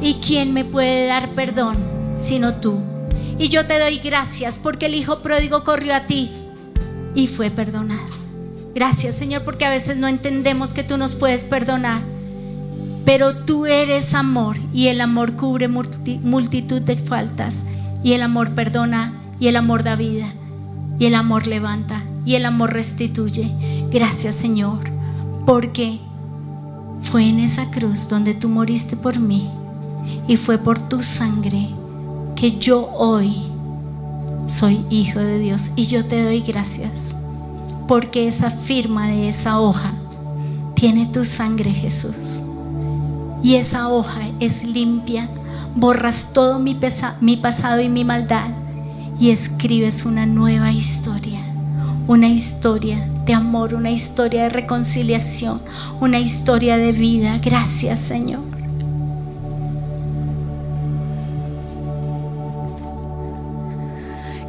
[0.00, 1.76] ¿Y quién me puede dar perdón
[2.22, 2.80] sino tú?
[3.38, 6.30] Y yo te doy gracias porque el Hijo pródigo corrió a ti
[7.16, 8.23] y fue perdonado.
[8.74, 12.02] Gracias Señor porque a veces no entendemos que tú nos puedes perdonar,
[13.04, 17.62] pero tú eres amor y el amor cubre multitud de faltas
[18.02, 20.32] y el amor perdona y el amor da vida
[20.98, 23.52] y el amor levanta y el amor restituye.
[23.92, 24.80] Gracias Señor
[25.46, 26.00] porque
[27.02, 29.50] fue en esa cruz donde tú moriste por mí
[30.26, 31.68] y fue por tu sangre
[32.34, 33.44] que yo hoy
[34.48, 37.14] soy hijo de Dios y yo te doy gracias
[37.86, 39.92] porque esa firma de esa hoja
[40.74, 42.42] tiene tu sangre Jesús.
[43.42, 45.28] Y esa hoja es limpia.
[45.76, 48.50] Borras todo mi, pesa, mi pasado y mi maldad
[49.18, 51.40] y escribes una nueva historia.
[52.06, 55.62] Una historia de amor una historia de reconciliación
[56.00, 57.38] una historia de vida.
[57.38, 58.42] Gracias Señor.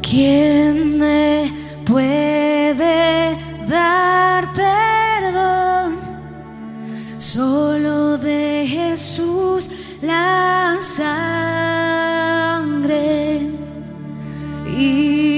[0.01, 5.95] ¿Quién me puede dar perdón?
[7.17, 9.69] Solo de Jesús
[10.01, 11.95] la sangre
[14.77, 15.34] y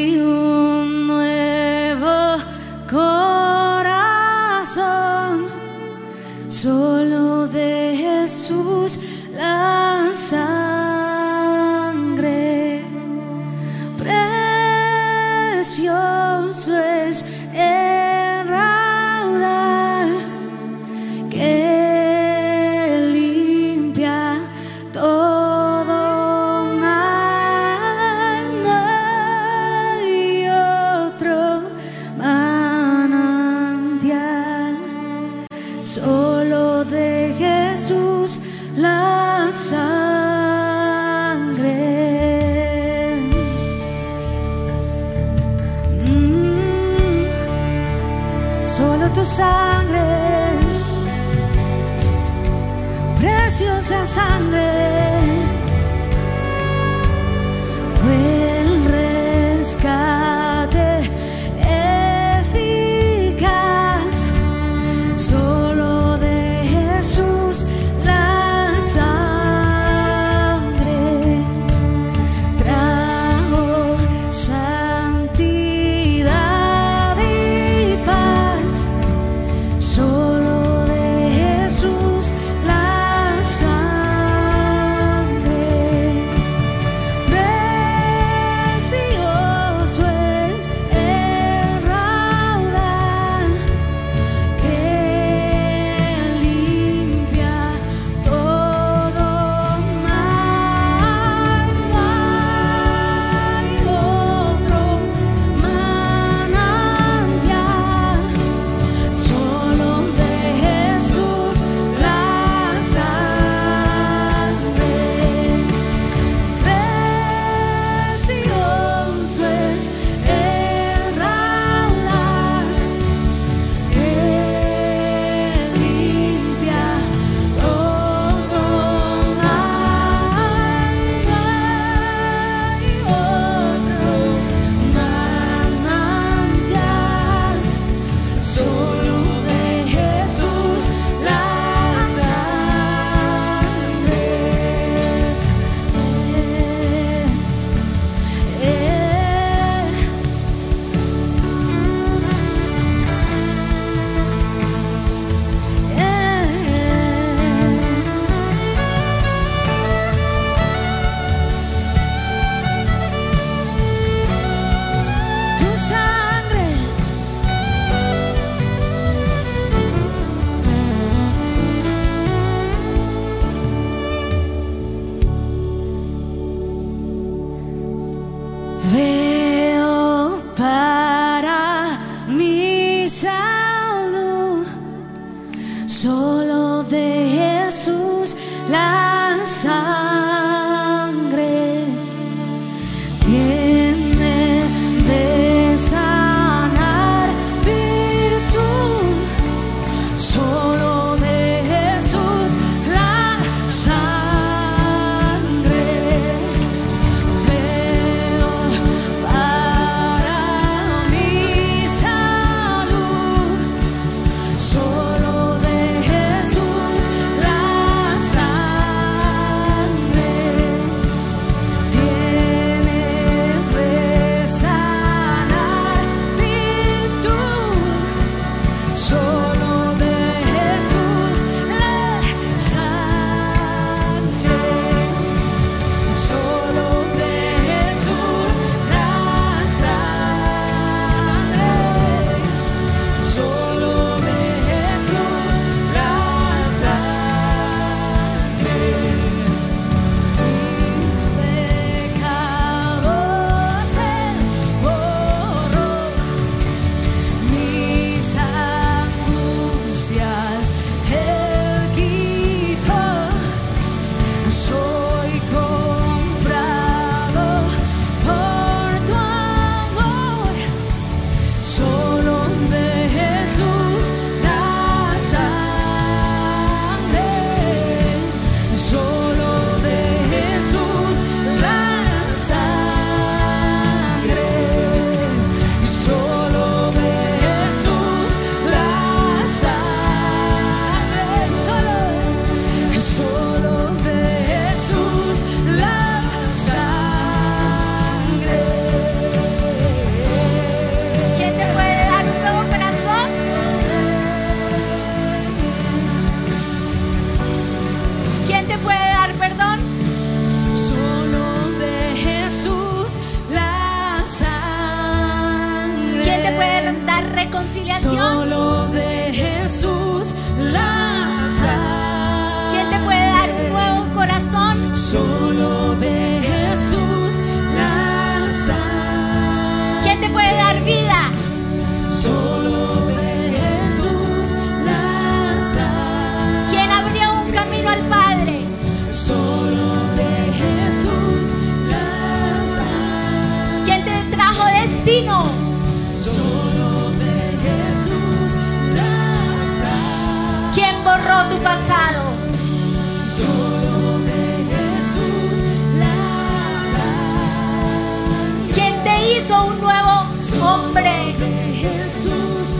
[360.76, 362.76] de Jesús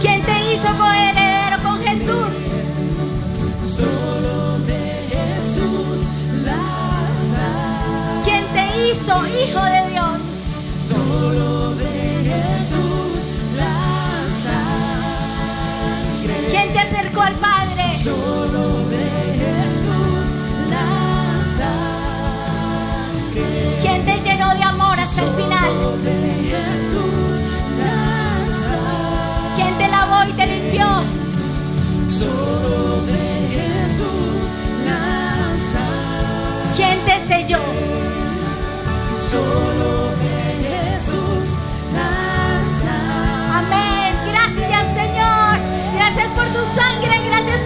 [0.00, 2.34] ¿Quién te hizo coheredero con Jesús?
[3.64, 6.08] solo de Jesús
[6.44, 6.62] la.
[8.24, 10.20] ¿Quién te hizo hijo de Dios?
[10.88, 11.94] Solo de
[12.30, 13.12] Jesús
[13.56, 13.74] la.
[16.50, 17.92] ¿Quién te acercó al Padre?
[17.92, 19.06] Solo de
[19.40, 20.26] Jesús
[20.68, 21.78] la sangre.
[23.80, 25.93] ¿Quién te llenó de amor hasta el final?
[32.16, 34.54] Solo de Jesús
[34.86, 36.76] la sangre.
[36.76, 37.58] ¿Quién te selló?
[39.14, 40.03] Solo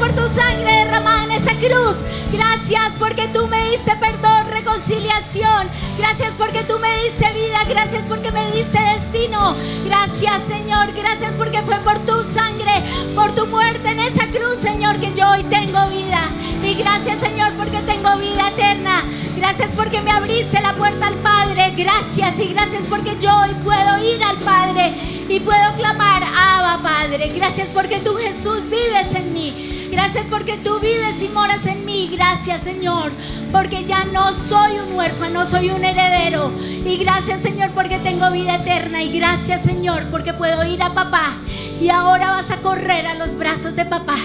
[0.09, 1.97] por tu sangre derramada en esa cruz.
[2.33, 5.69] Gracias porque tú me diste perdón, reconciliación.
[5.99, 7.65] Gracias porque tú me diste vida.
[7.69, 9.55] Gracias porque me diste destino.
[9.85, 10.93] Gracias, Señor.
[10.95, 12.83] Gracias porque fue por tu sangre,
[13.15, 16.21] por tu muerte en esa cruz, Señor, que yo hoy tengo vida.
[16.63, 19.05] Y gracias, Señor, porque tengo vida eterna.
[19.37, 21.73] Gracias porque me abriste la puerta al Padre.
[21.77, 24.95] Gracias y gracias porque yo hoy puedo ir al Padre
[25.29, 27.33] y puedo clamar, Abba Padre.
[27.35, 29.78] Gracias porque tú Jesús vives en mí.
[29.99, 32.09] Gracias porque tú vives y moras en mí.
[32.13, 33.11] Gracias Señor,
[33.51, 36.53] porque ya no soy un huérfano, soy un heredero.
[36.61, 39.03] Y gracias Señor porque tengo vida eterna.
[39.03, 41.33] Y gracias Señor porque puedo ir a papá.
[41.81, 44.19] Y ahora vas a correr a los brazos de papá.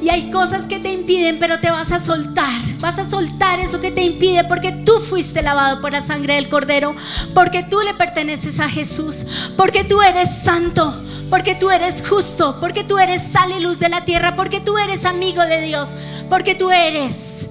[0.00, 2.60] Y hay cosas que te impiden, pero te vas a soltar.
[2.78, 6.48] Vas a soltar eso que te impide porque tú fuiste lavado por la sangre del
[6.48, 6.94] cordero,
[7.34, 9.26] porque tú le perteneces a Jesús,
[9.56, 13.88] porque tú eres santo, porque tú eres justo, porque tú eres sal y luz de
[13.88, 15.90] la tierra, porque tú eres amigo de Dios,
[16.30, 17.48] porque tú eres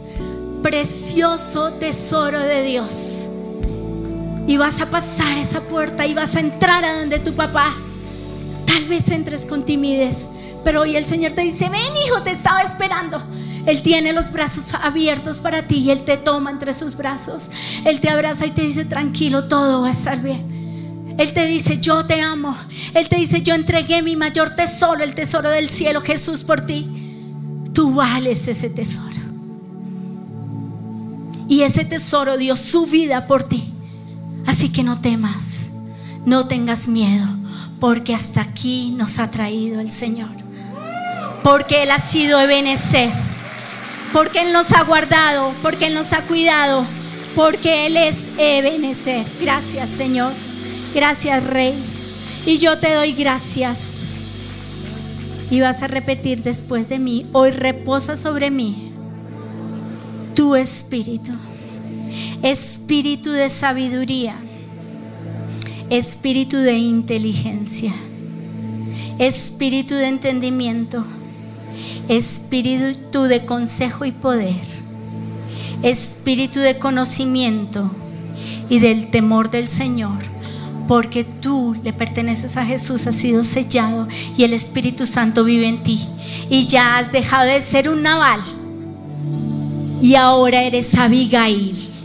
[0.64, 3.30] precioso tesoro de Dios.
[4.48, 7.76] Y vas a pasar esa puerta y vas a entrar a donde tu papá.
[8.78, 10.30] Tal vez entres con timidez,
[10.64, 13.20] pero hoy el Señor te dice, ven hijo, te estaba esperando.
[13.66, 17.50] Él tiene los brazos abiertos para ti y Él te toma entre sus brazos.
[17.86, 21.16] Él te abraza y te dice, tranquilo, todo va a estar bien.
[21.18, 22.56] Él te dice, yo te amo.
[22.94, 26.88] Él te dice, yo entregué mi mayor tesoro, el tesoro del cielo, Jesús, por ti.
[27.74, 29.08] Tú vales ese tesoro.
[31.50, 33.74] Y ese tesoro dio su vida por ti.
[34.46, 35.72] Así que no temas,
[36.28, 37.26] no tengas miedo,
[37.80, 40.30] porque hasta aquí nos ha traído el Señor.
[41.44, 43.12] Porque Él ha sido Ebenezer,
[44.12, 46.86] porque Él nos ha guardado, porque Él nos ha cuidado,
[47.36, 49.26] porque Él es Ebenezer.
[49.42, 50.34] Gracias, Señor.
[50.94, 51.76] Gracias, Rey.
[52.46, 54.00] Y yo te doy gracias.
[55.50, 58.88] Y vas a repetir después de mí, hoy reposa sobre mí
[60.38, 61.32] tu espíritu,
[62.44, 64.36] espíritu de sabiduría,
[65.90, 67.94] espíritu de inteligencia,
[69.20, 71.06] espíritu de entendimiento,
[72.10, 74.62] espíritu de consejo y poder,
[75.84, 77.90] espíritu de conocimiento
[78.70, 80.20] y del temor del Señor.
[80.88, 84.08] Porque tú le perteneces a Jesús, has sido sellado
[84.38, 86.00] y el Espíritu Santo vive en ti.
[86.50, 88.40] Y ya has dejado de ser un naval
[90.02, 91.97] y ahora eres Abigail.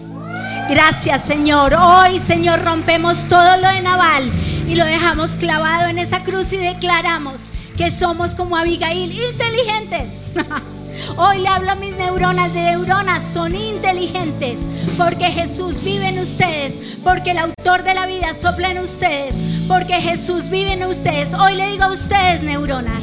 [0.68, 1.74] Gracias Señor.
[1.74, 4.30] Hoy Señor rompemos todo lo de Naval
[4.68, 7.42] y lo dejamos clavado en esa cruz y declaramos
[7.76, 10.10] que somos como Abigail, inteligentes.
[11.16, 14.60] Hoy le hablo a mis neuronas de neuronas, son inteligentes
[14.96, 19.36] porque Jesús vive en ustedes, porque el autor de la vida sopla en ustedes,
[19.68, 21.34] porque Jesús vive en ustedes.
[21.34, 23.02] Hoy le digo a ustedes, neuronas,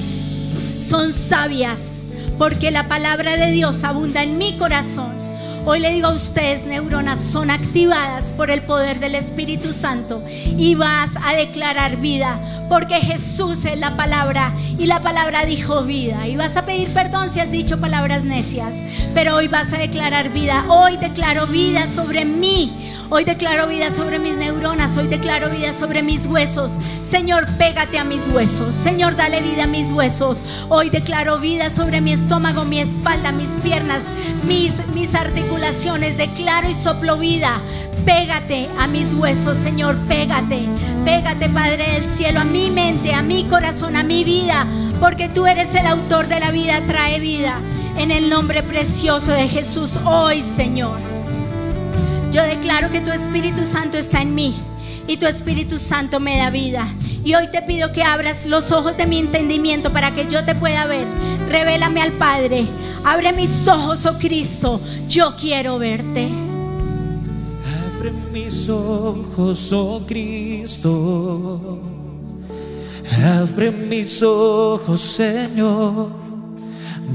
[0.79, 1.99] son sabias
[2.39, 5.18] porque la palabra de Dios abunda en mi corazón.
[5.65, 10.75] Hoy le digo a ustedes, neuronas, son activadas por el poder del Espíritu Santo y
[10.75, 12.39] vas a declarar vida,
[12.69, 16.27] porque Jesús es la palabra y la palabra dijo vida.
[16.27, 18.83] Y vas a pedir perdón si has dicho palabras necias,
[19.13, 20.65] pero hoy vas a declarar vida.
[20.69, 22.85] Hoy declaro vida sobre mí.
[23.11, 26.73] Hoy declaro vida sobre mis neuronas, hoy declaro vida sobre mis huesos.
[27.01, 28.75] Señor, pégate a mis huesos.
[28.75, 30.43] Señor, dale vida a mis huesos.
[30.69, 34.03] Hoy declaro vida sobre mi estómago, mi espalda, mis piernas,
[34.47, 35.09] mis, mis.
[36.19, 37.61] Declaro y soplo vida.
[38.05, 40.59] Pégate a mis huesos, Señor, pégate.
[41.05, 44.67] Pégate, Padre del cielo, a mi mente, a mi corazón, a mi vida.
[44.99, 47.59] Porque tú eres el autor de la vida, trae vida.
[47.97, 50.99] En el nombre precioso de Jesús, hoy, Señor.
[52.31, 54.55] Yo declaro que tu Espíritu Santo está en mí
[55.07, 56.87] y tu Espíritu Santo me da vida.
[57.23, 60.55] Y hoy te pido que abras los ojos de mi entendimiento para que yo te
[60.55, 61.05] pueda ver.
[61.49, 62.65] Revélame al Padre.
[63.03, 64.81] Abre mis ojos, oh Cristo.
[65.07, 66.29] Yo quiero verte.
[67.95, 71.79] Abre mis ojos, oh Cristo.
[73.11, 76.09] Abre mis ojos, Señor,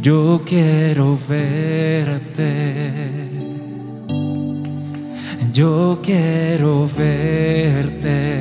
[0.03, 2.93] yo quiero verte.
[5.53, 8.35] Yo quiero verte.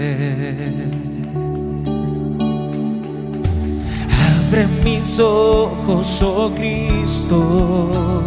[4.53, 8.21] Abre mis ojos, oh Cristo.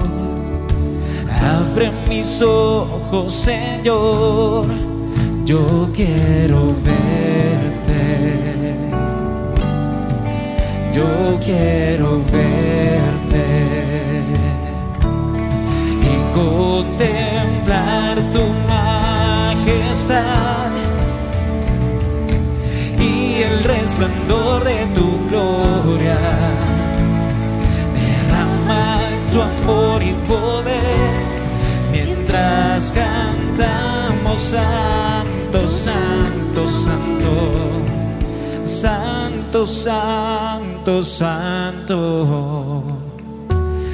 [1.41, 4.67] Abre mis ojos, Señor.
[5.45, 8.75] Yo quiero verte.
[10.93, 13.45] Yo quiero verte
[16.03, 20.73] y contemplar tu majestad
[22.99, 26.19] y el resplandor de tu gloria.
[27.95, 31.11] Derrama tu amor y poder
[31.93, 37.87] mientras cantamos santo, santo, santo.
[38.67, 42.83] Santo, santo, santo.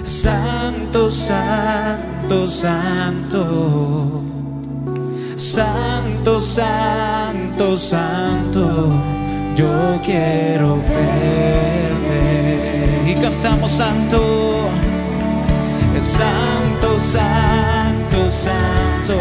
[0.05, 4.23] Santo, santo, santo.
[5.37, 9.22] Santo, santo, santo.
[9.55, 11.11] Yo quiero verte.
[13.07, 14.71] Y cantamos santo.
[16.01, 19.19] Santo, santo, santo.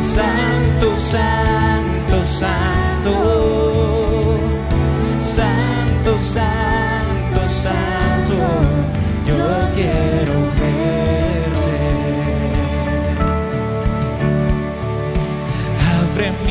[0.00, 3.14] Santo, santo, santo.
[5.20, 8.36] Santo, santo, santo.
[9.26, 10.43] Yo quiero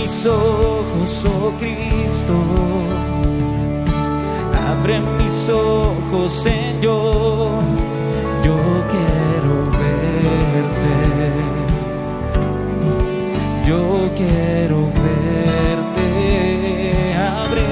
[0.03, 2.33] mis ojos, oh Cristo.
[4.69, 7.61] Abre mis ojos, Señor.
[8.43, 8.57] Yo
[8.93, 10.95] quiero verte.
[13.65, 13.81] Yo
[14.13, 16.07] quiero verte.
[17.39, 17.67] Abre,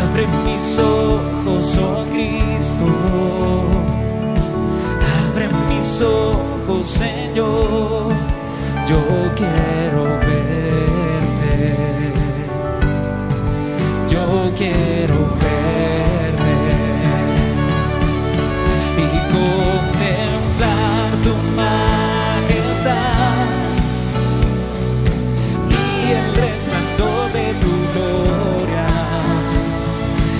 [0.00, 2.86] abre mis ojos, oh Cristo.
[5.28, 8.25] Abre mis ojos, Señor.
[8.88, 9.02] Yo
[9.34, 11.62] quiero verte.
[14.08, 14.24] Yo
[14.56, 16.54] quiero verte
[18.96, 23.46] y contemplar tu majestad
[25.68, 25.72] y
[26.12, 28.88] el resplandor de tu gloria.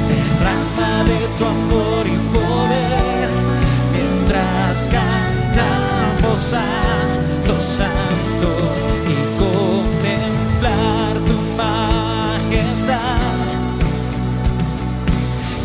[0.09, 3.29] Derrama de tu amor y poder
[3.93, 7.16] mientras cantamos santo,
[7.61, 8.49] santo
[9.09, 13.19] y contemplar tu majestad.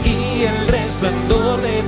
[0.05, 1.80] Y el resplandor de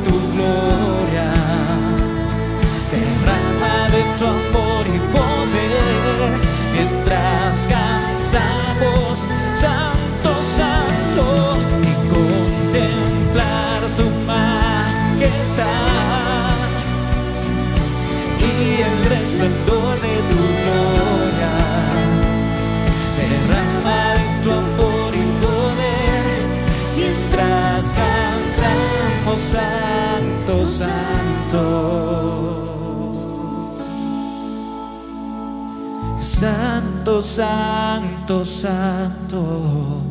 [37.22, 40.01] Santo, santo, santo.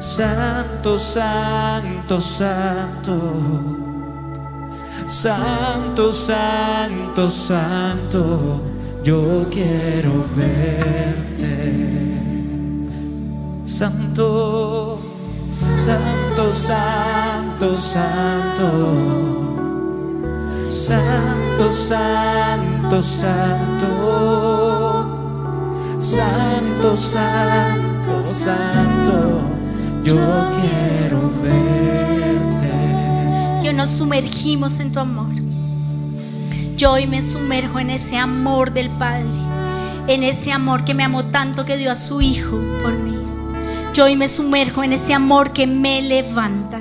[0.00, 3.82] Santo, santo, santo.
[5.06, 8.60] Santo, santo, santo,
[9.02, 11.52] yo quiero verte.
[13.64, 14.98] Santo,
[15.48, 18.70] santo, santo, santo.
[20.68, 24.71] Santo, santo, santo.
[26.02, 29.40] Santo, santo, santo,
[30.02, 30.16] yo
[30.60, 32.72] quiero verte.
[33.62, 35.32] Y hoy nos sumergimos en tu amor.
[36.76, 39.38] Yo hoy me sumerjo en ese amor del Padre,
[40.08, 43.16] en ese amor que me amó tanto que dio a su Hijo por mí.
[43.94, 46.80] Yo hoy me sumerjo en ese amor que me levanta.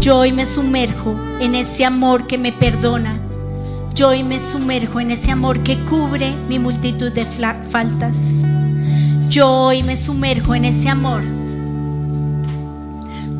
[0.00, 3.29] Yo hoy me sumerjo en ese amor que me perdona.
[4.00, 8.16] Yo hoy me sumerjo en ese amor que cubre mi multitud de faltas.
[9.28, 11.20] Yo hoy me sumerjo en ese amor.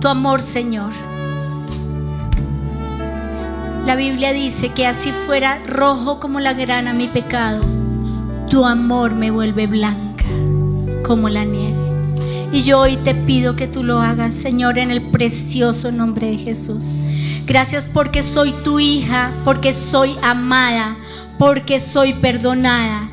[0.03, 0.93] Tu amor, Señor.
[3.87, 7.63] La Biblia dice que así fuera rojo como la grana mi pecado,
[8.51, 10.27] tu amor me vuelve blanca
[11.03, 11.81] como la nieve.
[12.53, 16.37] Y yo hoy te pido que tú lo hagas, Señor, en el precioso nombre de
[16.37, 16.85] Jesús.
[17.51, 20.97] Gracias porque soy tu hija, porque soy amada,
[21.37, 23.09] porque soy perdonada,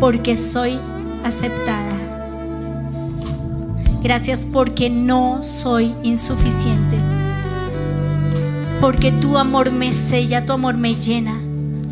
[0.00, 0.80] porque soy
[1.22, 1.94] aceptada.
[4.02, 6.98] Gracias porque no soy insuficiente.
[8.80, 11.40] Porque tu amor me sella, tu amor me llena,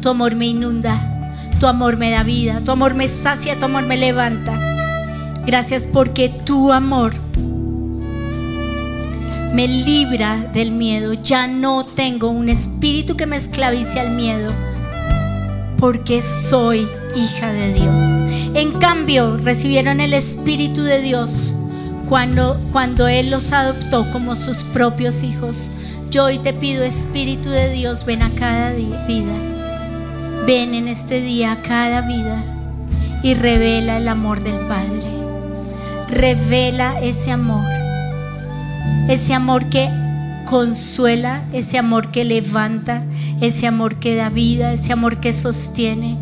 [0.00, 1.30] tu amor me inunda,
[1.60, 4.58] tu amor me da vida, tu amor me sacia, tu amor me levanta.
[5.46, 7.12] Gracias porque tu amor
[9.52, 11.12] me libra del miedo.
[11.12, 14.50] Ya no tengo un espíritu que me esclavice al miedo,
[15.78, 18.04] porque soy hija de Dios.
[18.54, 21.54] En cambio, recibieron el Espíritu de Dios
[22.08, 25.70] cuando, cuando Él los adoptó como sus propios hijos.
[26.10, 29.32] Yo hoy te pido, Espíritu de Dios, ven a cada vida.
[30.46, 32.44] Ven en este día a cada vida
[33.22, 35.06] y revela el amor del Padre.
[36.08, 37.81] Revela ese amor.
[39.08, 39.90] Ese amor que
[40.44, 43.04] consuela, ese amor que levanta,
[43.40, 46.18] ese amor que da vida, ese amor que sostiene.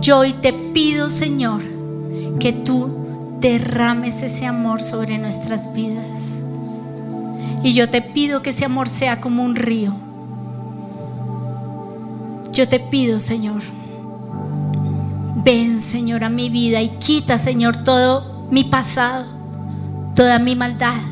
[0.00, 1.62] Yo hoy te pido, Señor,
[2.40, 2.90] que tú
[3.40, 6.18] derrames ese amor sobre nuestras vidas.
[7.62, 9.94] Y yo te pido que ese amor sea como un río.
[12.52, 13.62] Yo te pido, Señor,
[15.36, 19.26] ven, Señor, a mi vida y quita, Señor, todo mi pasado,
[20.14, 21.11] toda mi maldad,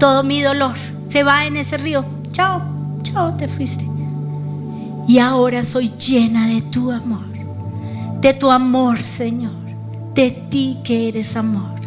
[0.00, 0.74] todo mi dolor.
[1.08, 2.04] Se va en ese río.
[2.32, 2.62] Chao,
[3.02, 3.86] chao, te fuiste.
[5.06, 7.26] Y ahora soy llena de tu amor,
[8.20, 9.52] de tu amor, Señor,
[10.14, 11.78] de ti que eres amor.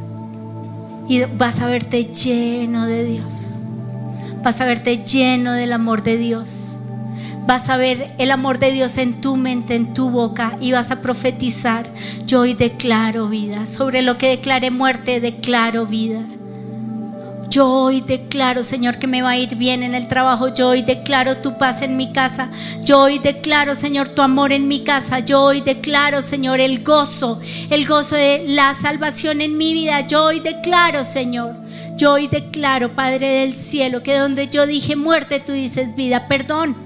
[1.10, 3.58] Y vas a verte lleno de Dios.
[4.44, 6.78] Vas a verte lleno del amor de Dios.
[7.48, 10.92] Vas a ver el amor de Dios en tu mente, en tu boca y vas
[10.92, 11.92] a profetizar.
[12.26, 13.66] Yo hoy declaro vida.
[13.68, 16.24] Sobre lo que declaré muerte, declaro vida.
[17.54, 20.48] Yo hoy declaro, Señor, que me va a ir bien en el trabajo.
[20.48, 22.50] Yo hoy declaro tu paz en mi casa.
[22.84, 25.20] Yo hoy declaro, Señor, tu amor en mi casa.
[25.20, 27.40] Yo hoy declaro, Señor, el gozo,
[27.70, 30.02] el gozo de la salvación en mi vida.
[30.02, 31.56] Yo hoy declaro, Señor.
[31.96, 36.28] Yo hoy declaro, Padre del cielo, que donde yo dije muerte, tú dices vida.
[36.28, 36.83] Perdón.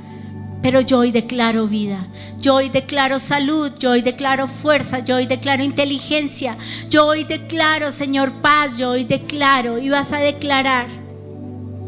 [0.61, 2.07] Pero yo hoy declaro vida,
[2.39, 6.57] yo hoy declaro salud, yo hoy declaro fuerza, yo hoy declaro inteligencia,
[6.89, 10.87] yo hoy declaro, Señor, paz, yo hoy declaro y vas a declarar,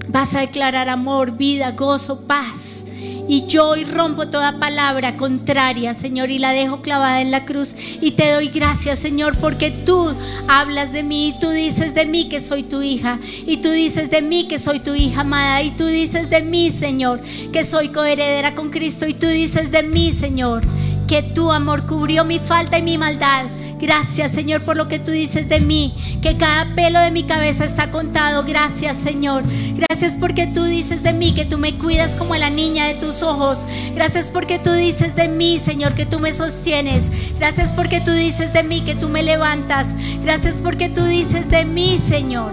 [0.09, 2.78] vas a declarar amor, vida, gozo, paz.
[3.27, 7.75] Y yo hoy rompo toda palabra contraria, Señor, y la dejo clavada en la cruz.
[8.01, 10.13] Y te doy gracias, Señor, porque tú
[10.47, 13.19] hablas de mí y tú dices de mí que soy tu hija.
[13.45, 15.61] Y tú dices de mí que soy tu hija amada.
[15.61, 17.21] Y tú dices de mí, Señor,
[17.53, 19.07] que soy coheredera con Cristo.
[19.07, 20.63] Y tú dices de mí, Señor,
[21.09, 23.47] que tu amor cubrió mi falta y mi maldad.
[23.79, 27.65] Gracias Señor por lo que tú dices de mí, que cada pelo de mi cabeza
[27.65, 28.43] está contado.
[28.43, 29.43] Gracias Señor.
[29.73, 32.93] Gracias porque tú dices de mí que tú me cuidas como a la niña de
[32.93, 33.65] tus ojos.
[33.95, 37.05] Gracias porque tú dices de mí Señor que tú me sostienes.
[37.39, 39.87] Gracias porque tú dices de mí que tú me levantas.
[40.23, 42.51] Gracias porque tú dices de mí Señor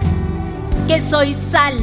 [0.87, 1.75] que soy sal.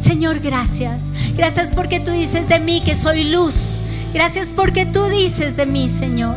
[0.00, 1.02] Señor, gracias.
[1.36, 3.80] Gracias porque tú dices de mí que soy luz.
[4.14, 6.36] Gracias porque tú dices de mí, Señor,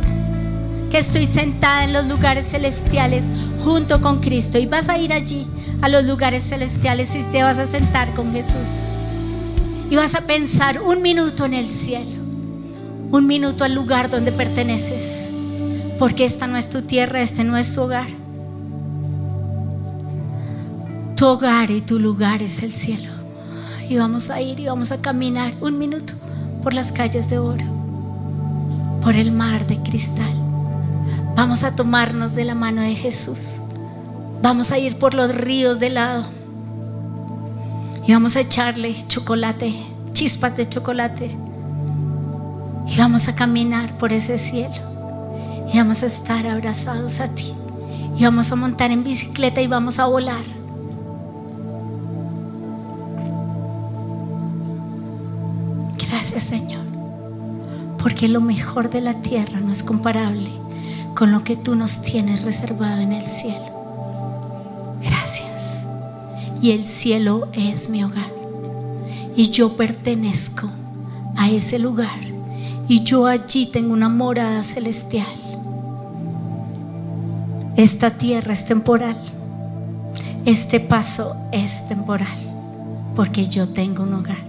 [0.89, 3.25] que estoy sentada en los lugares celestiales
[3.63, 4.57] junto con Cristo.
[4.57, 5.47] Y vas a ir allí,
[5.81, 8.67] a los lugares celestiales, y te vas a sentar con Jesús.
[9.89, 12.21] Y vas a pensar un minuto en el cielo,
[13.11, 15.29] un minuto al lugar donde perteneces.
[15.97, 18.07] Porque esta no es tu tierra, este no es tu hogar.
[21.15, 23.11] Tu hogar y tu lugar es el cielo.
[23.89, 26.13] Y vamos a ir y vamos a caminar un minuto
[26.61, 27.65] por las calles de oro,
[29.01, 30.33] por el mar de cristal.
[31.35, 33.61] Vamos a tomarnos de la mano de Jesús.
[34.41, 36.25] Vamos a ir por los ríos de helado.
[38.05, 39.73] Y vamos a echarle chocolate,
[40.13, 41.37] chispas de chocolate.
[42.87, 44.75] Y vamos a caminar por ese cielo.
[45.71, 47.53] Y vamos a estar abrazados a ti.
[48.17, 50.58] Y vamos a montar en bicicleta y vamos a volar.
[56.37, 56.85] Señor,
[57.97, 60.51] porque lo mejor de la tierra no es comparable
[61.15, 64.99] con lo que tú nos tienes reservado en el cielo.
[65.01, 65.49] Gracias.
[66.61, 68.31] Y el cielo es mi hogar.
[69.35, 70.69] Y yo pertenezco
[71.35, 72.19] a ese lugar.
[72.87, 75.27] Y yo allí tengo una morada celestial.
[77.75, 79.19] Esta tierra es temporal.
[80.45, 82.37] Este paso es temporal.
[83.15, 84.48] Porque yo tengo un hogar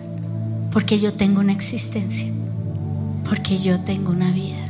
[0.73, 2.31] porque yo tengo una existencia,
[3.29, 4.68] porque yo tengo una vida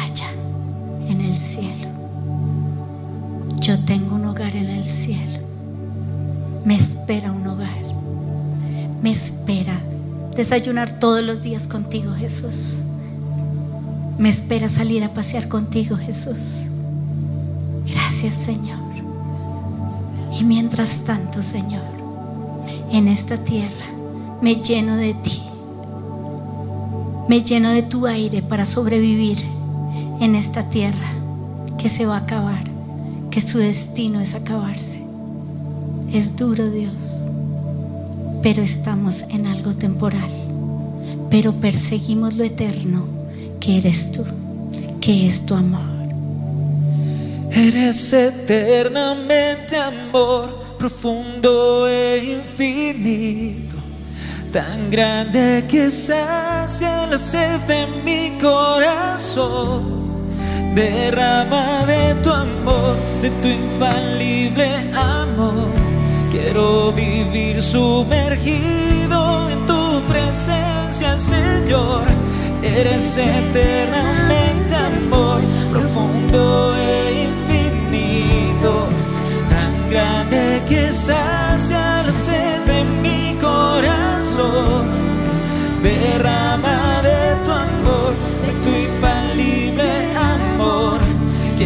[0.00, 0.30] allá
[1.08, 1.88] en el cielo.
[3.60, 5.40] Yo tengo un hogar en el cielo.
[6.64, 7.82] Me espera un hogar.
[9.02, 9.80] Me espera
[10.36, 12.80] desayunar todos los días contigo, Jesús.
[14.18, 16.68] Me espera salir a pasear contigo, Jesús.
[17.86, 18.78] Gracias, Señor.
[20.38, 21.82] Y mientras tanto, Señor,
[22.90, 23.93] en esta tierra
[24.44, 25.40] me lleno de ti.
[27.30, 29.38] Me lleno de tu aire para sobrevivir
[30.20, 31.14] en esta tierra
[31.78, 32.62] que se va a acabar,
[33.30, 35.00] que su destino es acabarse.
[36.12, 37.22] Es duro Dios,
[38.42, 40.30] pero estamos en algo temporal,
[41.30, 43.06] pero perseguimos lo eterno
[43.60, 44.26] que eres tú,
[45.00, 45.88] que es tu amor.
[47.50, 53.73] Eres eternamente amor, profundo e infinito,
[54.54, 59.82] tan grande que sacia la sed de mi corazón.
[60.76, 65.72] Derrama de tu amor, de tu infalible amor.
[66.30, 72.04] Quiero vivir sumergido en tu presencia, Señor.
[72.62, 74.23] Eres eternamente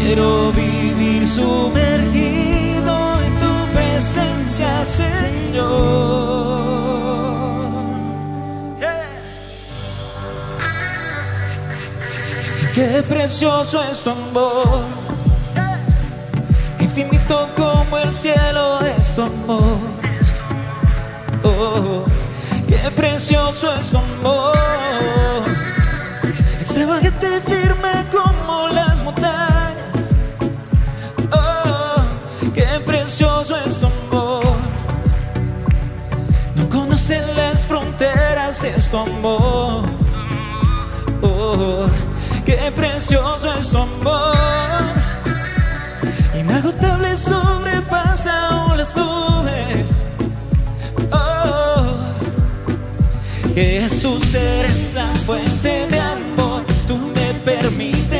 [0.08, 5.68] Quiero vivir sumergido en tu presencia, Señor.
[12.72, 14.80] Qué precioso es tu amor,
[16.80, 19.76] infinito como el cielo es tu amor.
[21.42, 22.04] Oh,
[22.66, 24.56] qué precioso es tu amor,
[26.58, 29.47] extravagante, firme como las montañas.
[33.08, 34.44] Precioso es tu amor,
[36.56, 39.82] no conoce las fronteras, es amor.
[41.22, 41.86] Oh,
[42.44, 44.36] qué precioso es tu amor.
[46.38, 49.88] Inagotable sobrepasa aún las nubes.
[51.10, 51.86] Oh,
[53.54, 56.62] Jesús eres la fuente de amor.
[56.86, 58.17] Tú me permites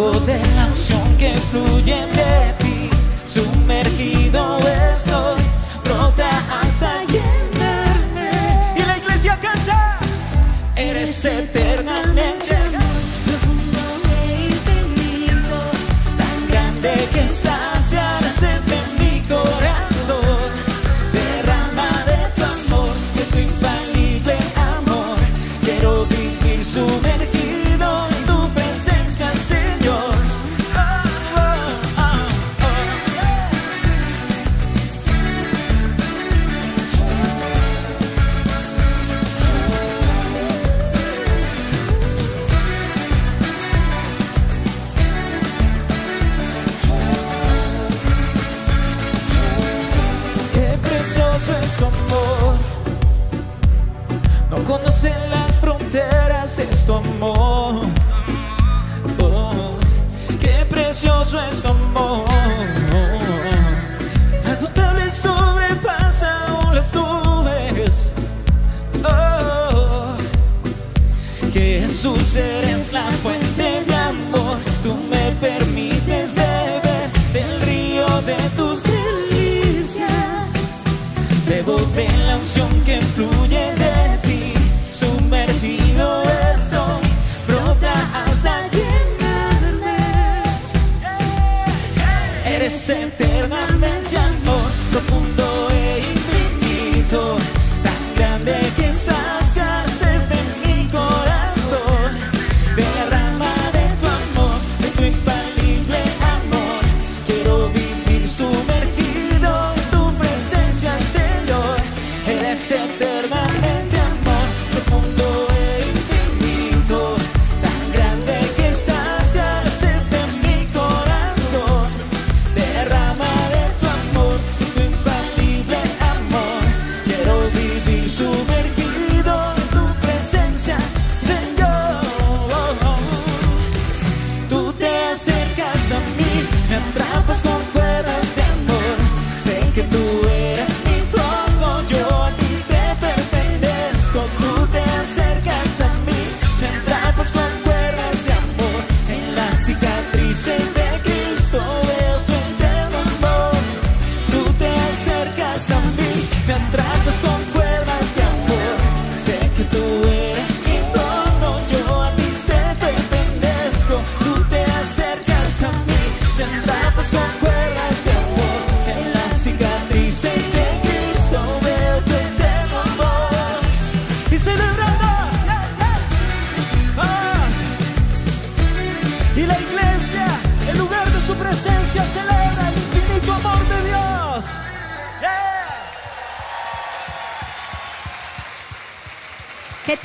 [0.00, 2.88] De la unción que fluye de ti.
[3.26, 5.42] Sumergido estoy,
[5.84, 8.30] brota hasta llenarme.
[8.76, 9.98] Y la iglesia canta.
[10.74, 12.59] Eres eternamente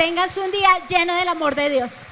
[0.05, 2.05] tengas un día lleno del amor de Dios.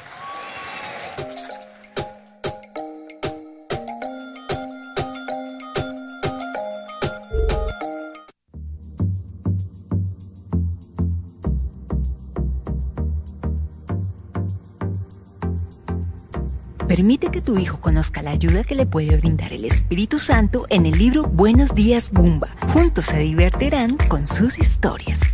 [16.88, 20.88] Permite que tu hijo conozca la ayuda que le puede brindar el Espíritu Santo en
[20.88, 22.48] el libro Buenos días Bumba.
[22.74, 25.33] Juntos se divertirán con sus historias.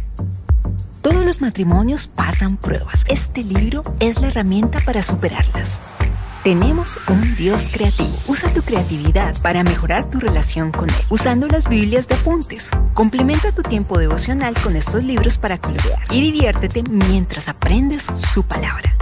[1.10, 3.04] Todos los matrimonios pasan pruebas.
[3.08, 5.82] Este libro es la herramienta para superarlas.
[6.44, 8.16] Tenemos un Dios creativo.
[8.28, 12.70] Usa tu creatividad para mejorar tu relación con Él, usando las Biblias de apuntes.
[12.94, 18.96] Complementa tu tiempo devocional con estos libros para colorear y diviértete mientras aprendes su palabra.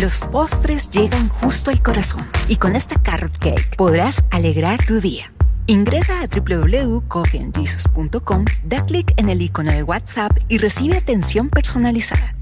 [0.00, 5.33] Los postres llegan justo al corazón y con esta carrot cake podrás alegrar tu día.
[5.66, 12.34] Ingresa a www.coffeeandjesus.com, da clic en el icono de WhatsApp y recibe atención personalizada.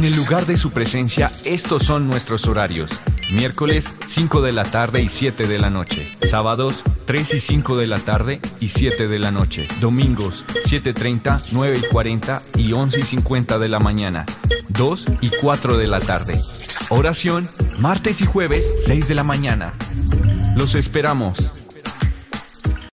[0.00, 3.02] En el lugar de su presencia, estos son nuestros horarios.
[3.34, 6.06] Miércoles 5 de la tarde y 7 de la noche.
[6.22, 9.68] Sábados 3 y 5 de la tarde y 7 de la noche.
[9.78, 14.24] Domingos 7.30, 9 y 40 y 11 y 50 de la mañana.
[14.70, 16.40] 2 y 4 de la tarde.
[16.88, 17.46] Oración
[17.78, 19.74] martes y jueves 6 de la mañana.
[20.56, 21.36] Los esperamos.